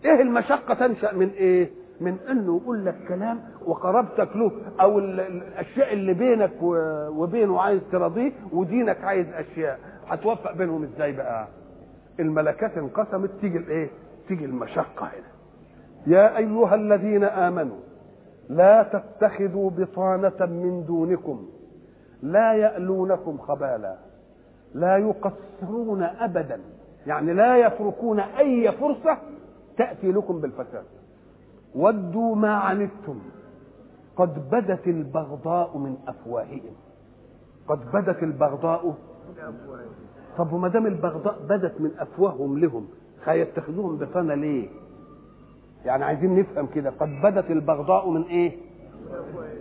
إيه 0.05 0.21
المشقة 0.21 0.73
تنشأ 0.73 1.13
من 1.15 1.29
إيه؟ 1.29 1.69
من 2.01 2.17
أنه 2.29 2.57
يقول 2.63 2.85
لك 2.85 2.95
كلام 3.07 3.39
وقربتك 3.65 4.35
له 4.35 4.51
أو 4.81 4.99
ال- 4.99 5.19
ال- 5.19 5.43
الأشياء 5.43 5.93
اللي 5.93 6.13
بينك 6.13 6.51
وبينه 6.61 7.61
عايز 7.61 7.81
تراضيه 7.91 8.31
ودينك 8.53 9.03
عايز 9.03 9.27
أشياء. 9.33 9.79
هتوفق 10.07 10.53
بينهم 10.57 10.83
إزاي 10.83 11.11
بقى؟ 11.11 11.47
الملكات 12.19 12.77
انقسمت 12.77 13.29
تيجي 13.41 13.57
الإيه؟ 13.57 13.89
تيجي 14.27 14.45
المشقة 14.45 15.05
هنا. 15.05 15.38
يا 16.07 16.37
أيها 16.37 16.75
الذين 16.75 17.23
آمنوا 17.23 17.77
لا 18.49 18.83
تتخذوا 18.83 19.69
بطانة 19.69 20.45
من 20.45 20.83
دونكم 20.87 21.45
لا 22.23 22.53
يألونكم 22.53 23.37
خبالا 23.37 23.95
لا 24.73 24.97
يقصرون 24.97 26.03
أبدا 26.03 26.59
يعني 27.07 27.33
لا 27.33 27.57
يتركون 27.57 28.19
أي 28.19 28.71
فرصة 28.71 29.17
تأتي 29.77 30.11
لكم 30.11 30.41
بالفساد 30.41 30.83
ودوا 31.75 32.35
ما 32.35 32.53
عنتم 32.53 33.19
قد 34.15 34.49
بدت 34.49 34.87
البغضاء 34.87 35.77
من 35.77 35.97
أفواههم 36.07 36.73
قد 37.67 37.91
بدت 37.93 38.23
البغضاء 38.23 38.95
طب 40.37 40.53
وما 40.53 40.67
دام 40.67 40.85
البغضاء 40.87 41.39
بدت 41.49 41.81
من 41.81 41.91
أفواههم 41.99 42.59
لهم 42.59 42.87
هيتخذوهم 43.25 43.97
بطانة 43.97 44.33
ليه؟ 44.33 44.69
يعني 45.85 46.05
عايزين 46.05 46.39
نفهم 46.39 46.67
كده 46.67 46.89
قد 46.99 47.09
بدت 47.23 47.51
البغضاء 47.51 48.09
من 48.09 48.23
إيه؟ 48.23 48.51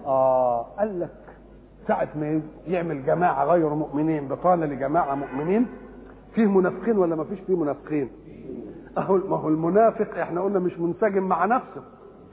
آه 0.07 0.63
قال 0.63 1.01
لك 1.01 1.11
ساعة 1.89 2.09
ما 2.15 2.41
يعمل 2.67 3.05
جماعة 3.07 3.45
غير 3.45 3.69
مؤمنين 3.75 4.29
بطانة 4.29 4.67
لجماعة 4.67 5.15
مؤمنين 5.15 5.67
فيه 6.35 6.47
منافقين 6.47 6.99
ولا 6.99 7.17
ما 7.17 7.25
فيش 7.25 7.41
فيه 7.41 7.57
منافقين؟ 7.57 8.11
أهو 8.99 9.17
ما 9.17 9.37
هو 9.37 9.49
المنافق 9.49 10.19
إحنا 10.19 10.41
قلنا 10.41 10.59
مش 10.59 10.79
منسجم 10.79 11.23
مع 11.23 11.45
نفسه 11.45 11.83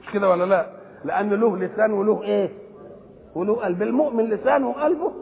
مش 0.02 0.12
كده 0.12 0.30
ولا 0.30 0.44
لا؟ 0.44 0.66
لأن 1.04 1.30
له 1.30 1.56
لسان 1.56 1.92
وله 1.92 2.22
إيه؟ 2.22 2.50
وله 3.34 3.54
قلب 3.54 3.82
المؤمن 3.82 4.24
لسانه 4.24 4.68
وقلبه 4.68 5.12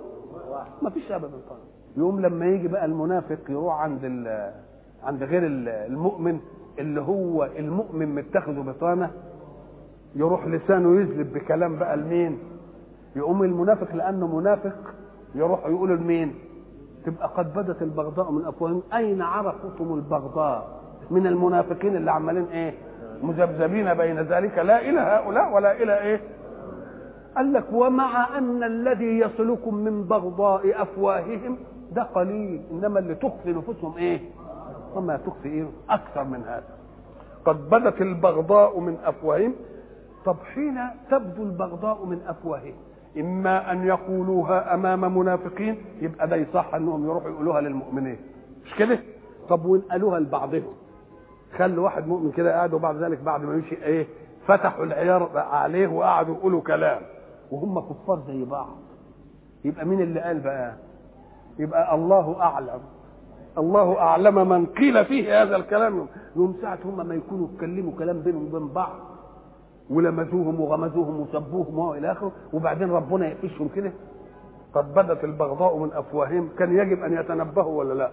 ما 0.82 0.90
فيش 0.90 1.12
ابدا 1.12 1.28
طبعا 1.48 1.58
يقوم 1.96 2.20
لما 2.20 2.46
يجي 2.46 2.68
بقى 2.68 2.84
المنافق 2.84 3.38
يروح 3.48 3.74
عند 3.80 4.04
عند 5.04 5.22
غير 5.22 5.46
ال- 5.46 5.68
المؤمن 5.68 6.40
اللي 6.78 7.00
هو 7.00 7.44
المؤمن 7.58 8.14
متخذه 8.14 8.60
بطانة 8.60 9.10
يروح 10.16 10.46
لسانه 10.46 11.00
يذلب 11.00 11.32
بكلام 11.32 11.76
بقى 11.76 11.96
لمين؟ 11.96 12.38
يقوم 13.16 13.42
المنافق 13.42 13.94
لأنه 13.94 14.36
منافق 14.38 14.94
يروح 15.34 15.66
يقول 15.66 15.90
لمين؟ 15.96 16.34
تبقى 17.06 17.28
قد 17.36 17.54
بدت 17.54 17.82
البغضاء 17.82 18.30
من 18.32 18.44
أفواههم. 18.46 18.82
أين 18.94 19.22
عرفتم 19.22 19.94
البغضاء؟ 19.94 20.80
من 21.10 21.26
المنافقين 21.26 21.96
اللي 21.96 22.10
عمالين 22.10 22.44
إيه؟ 22.44 22.74
مذبذبين 23.22 23.94
بين 23.94 24.20
ذلك 24.20 24.58
لا 24.58 24.80
إلى 24.90 25.00
هؤلاء 25.00 25.54
ولا 25.54 25.82
إلى 25.82 25.98
إيه؟ 26.00 26.20
قال 27.36 27.52
لك 27.52 27.64
ومع 27.72 28.38
أن 28.38 28.62
الذي 28.62 29.18
يصلكم 29.18 29.74
من 29.74 30.04
بغضاء 30.04 30.82
أفواههم 30.82 31.56
ده 31.92 32.02
قليل 32.02 32.62
إنما 32.70 32.98
اللي 32.98 33.14
تخفي 33.14 33.52
نفوسهم 33.52 33.96
إيه؟ 33.96 34.20
وما 34.94 35.16
تخفي 35.16 35.66
أكثر 35.90 36.24
من 36.24 36.42
هذا. 36.42 36.74
قد 37.44 37.70
بدت 37.70 38.00
البغضاء 38.00 38.80
من 38.80 38.96
أفواههم. 39.04 39.54
طب 40.24 40.36
حين 40.54 40.78
تبدو 41.10 41.42
البغضاء 41.42 42.04
من 42.06 42.20
أفواههم 42.26 42.74
إما 43.18 43.72
أن 43.72 43.84
يقولوها 43.86 44.74
أمام 44.74 45.18
منافقين 45.18 45.76
يبقى 46.00 46.28
ده 46.28 46.36
يصح 46.36 46.74
أنهم 46.74 47.04
يروحوا 47.04 47.30
يقولوها 47.30 47.60
للمؤمنين. 47.60 48.16
مش 48.64 48.74
كده؟ 48.74 48.98
طب 49.48 49.64
وان 49.64 49.80
قالوها 49.80 50.20
لبعضهم؟ 50.20 50.72
خلوا 51.58 51.84
واحد 51.84 52.06
مؤمن 52.06 52.32
كده 52.32 52.52
قاعد 52.54 52.74
وبعد 52.74 52.96
ذلك 52.96 53.18
بعد 53.20 53.42
ما 53.44 53.54
يمشي 53.54 53.74
إيه؟ 53.84 54.06
فتحوا 54.46 54.84
العيار 54.84 55.30
عليه 55.38 55.88
وقعدوا 55.88 56.34
يقولوا 56.34 56.60
كلام. 56.60 57.02
وهم 57.50 57.80
كفار 57.80 58.22
زي 58.26 58.44
بعض. 58.44 58.76
يبقى 59.64 59.86
مين 59.86 60.00
اللي 60.00 60.20
قال 60.20 60.40
بقى؟ 60.40 60.74
يبقى 61.58 61.94
الله 61.94 62.40
أعلم. 62.40 62.80
الله 63.58 63.98
أعلم 63.98 64.48
من 64.48 64.66
قيل 64.66 65.04
فيه 65.04 65.42
هذا 65.42 65.56
الكلام. 65.56 66.06
يوم 66.36 66.56
ساعة 66.60 66.78
هم 66.84 67.06
ما 67.08 67.14
يكونوا 67.14 67.48
يتكلموا 67.54 67.92
كلام 67.98 68.20
بينهم 68.20 68.46
وبين 68.54 68.68
بعض. 68.68 68.92
ولمزوهم 69.90 70.60
وغمزوهم 70.60 71.20
وسبوهم 71.20 71.78
والى 71.78 72.12
آخره. 72.12 72.32
وبعدين 72.52 72.90
ربنا 72.90 73.26
يقفشهم 73.28 73.68
كده. 73.68 73.92
قد 74.74 74.94
بدت 74.94 75.24
البغضاء 75.24 75.78
من 75.78 75.92
أفواههم. 75.92 76.48
كان 76.58 76.76
يجب 76.76 77.02
أن 77.02 77.12
يتنبهوا 77.12 77.78
ولا 77.78 77.94
لأ؟ 77.94 78.10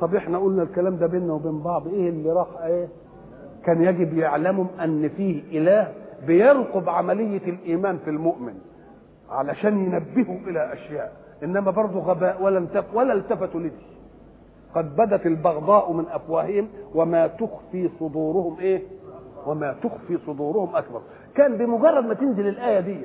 طب 0.00 0.14
إحنا 0.14 0.38
قلنا 0.38 0.62
الكلام 0.62 0.96
ده 0.96 1.06
بيننا 1.06 1.32
وبين 1.32 1.62
بعض. 1.62 1.86
إيه 1.88 2.08
اللي 2.10 2.32
راح؟ 2.32 2.46
إيه؟ 2.64 2.88
كان 3.64 3.82
يجب 3.82 4.18
يعلموا 4.18 4.64
أن 4.84 5.08
فيه 5.08 5.58
إله 5.58 5.92
بيرقب 6.26 6.88
عملية 6.88 7.48
الإيمان 7.48 7.98
في 7.98 8.10
المؤمن 8.10 8.54
علشان 9.30 9.78
ينبهه 9.78 10.38
إلى 10.48 10.72
أشياء. 10.72 11.12
إنما 11.44 11.70
برضه 11.70 12.00
غباء 12.00 12.42
ولا 12.42 12.66
ولا 12.94 13.12
التفتوا 13.12 13.60
لدي 13.60 13.93
قد 14.74 14.96
بدت 14.96 15.26
البغضاء 15.26 15.92
من 15.92 16.04
أفواههم 16.08 16.68
وما 16.94 17.26
تخفي 17.26 17.90
صدورهم 18.00 18.56
إيه؟ 18.60 18.82
وما 19.46 19.72
تخفي 19.82 20.18
صدورهم 20.26 20.76
أكبر. 20.76 21.00
كان 21.34 21.56
بمجرد 21.56 22.04
ما 22.04 22.14
تنزل 22.14 22.48
الآية 22.48 22.80
دي 22.80 23.00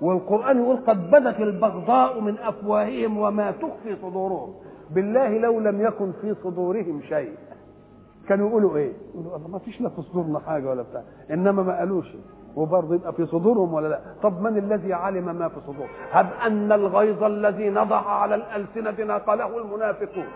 والقرآن 0.00 0.62
يقول 0.62 0.76
قد 0.76 1.10
بدت 1.10 1.40
البغضاء 1.40 2.20
من 2.20 2.38
أفواههم 2.38 3.18
وما 3.18 3.50
تخفي 3.50 3.96
صدورهم. 4.02 4.54
بالله 4.90 5.38
لو 5.38 5.60
لم 5.60 5.80
يكن 5.80 6.12
في 6.20 6.34
صدورهم 6.34 7.00
شيء. 7.08 7.32
كانوا 8.28 8.48
يقولوا 8.48 8.76
إيه؟ 8.76 8.92
يقولوا 9.14 9.48
ما 9.48 9.58
فيش 9.58 9.80
لا 9.80 9.88
في 9.88 10.02
صدورنا 10.02 10.38
حاجة 10.38 10.68
ولا 10.70 10.82
بتاع. 10.82 11.02
إنما 11.30 11.62
ما 11.62 11.78
قالوش. 11.78 12.16
وبرضه 12.56 12.94
يبقى 12.94 13.12
في 13.12 13.26
صدورهم 13.26 13.74
ولا 13.74 13.88
لا؟ 13.88 14.00
طب 14.22 14.42
من 14.42 14.56
الذي 14.58 14.92
علم 14.92 15.24
ما 15.38 15.48
في 15.48 15.60
صدورهم 15.60 15.88
هب 16.10 16.26
أن 16.46 16.72
الغيظ 16.72 17.22
الذي 17.24 17.70
نضح 17.70 18.06
على 18.06 18.34
الألسنة 18.34 19.14
نقله 19.16 19.58
المنافقون. 19.58 20.26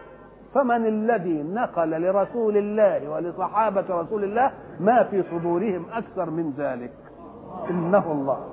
فمن 0.54 0.86
الذي 0.86 1.42
نقل 1.42 1.90
لرسول 2.02 2.56
الله 2.56 3.08
ولصحابة 3.08 3.84
رسول 3.90 4.24
الله 4.24 4.52
ما 4.80 5.04
في 5.04 5.22
صدورهم 5.22 5.86
أكثر 5.92 6.30
من 6.30 6.52
ذلك؟ 6.58 6.92
إنه 7.70 8.12
الله. 8.12 8.46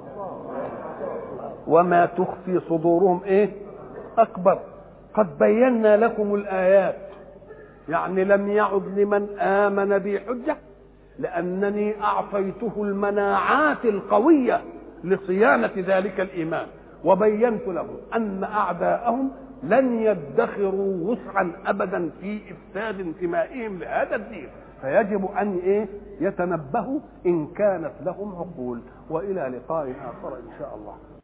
وما 1.67 2.05
تخفي 2.05 2.59
صدورهم 2.59 3.21
إيه؟ 3.25 3.49
أكبر. 4.17 4.59
قد 5.13 5.37
بينا 5.37 5.97
لكم 5.97 6.35
الآيات. 6.35 6.95
يعني 7.89 8.23
لم 8.23 8.47
يعد 8.47 8.83
لمن 8.99 9.39
آمن 9.39 9.97
بي 9.97 10.19
حجه 10.19 10.55
لأنني 11.19 12.03
أعطيته 12.03 12.73
المناعات 12.77 13.85
القوية 13.85 14.61
لصيانة 15.03 15.71
ذلك 15.77 16.19
الإيمان. 16.19 16.65
وبينت 17.03 17.67
لهم 17.67 17.97
أن 18.15 18.43
أعداءهم 18.43 19.31
لن 19.69 19.99
يدخروا 19.99 21.11
وسعا 21.11 21.51
ابدا 21.65 22.09
في 22.21 22.39
إفساد 22.51 22.99
انتمائهم 22.99 23.79
لهذا 23.79 24.15
الدين. 24.15 24.47
فيجب 24.81 25.25
أن 25.25 25.57
إيه؟ 25.57 25.87
يتنبهوا 26.21 26.99
إن 27.25 27.47
كانت 27.47 27.93
لهم 28.01 28.35
عقول. 28.35 28.81
وإلى 29.09 29.41
لقاء 29.57 29.91
آخر 29.91 30.37
إن 30.37 30.59
شاء 30.59 30.75
الله. 30.75 31.14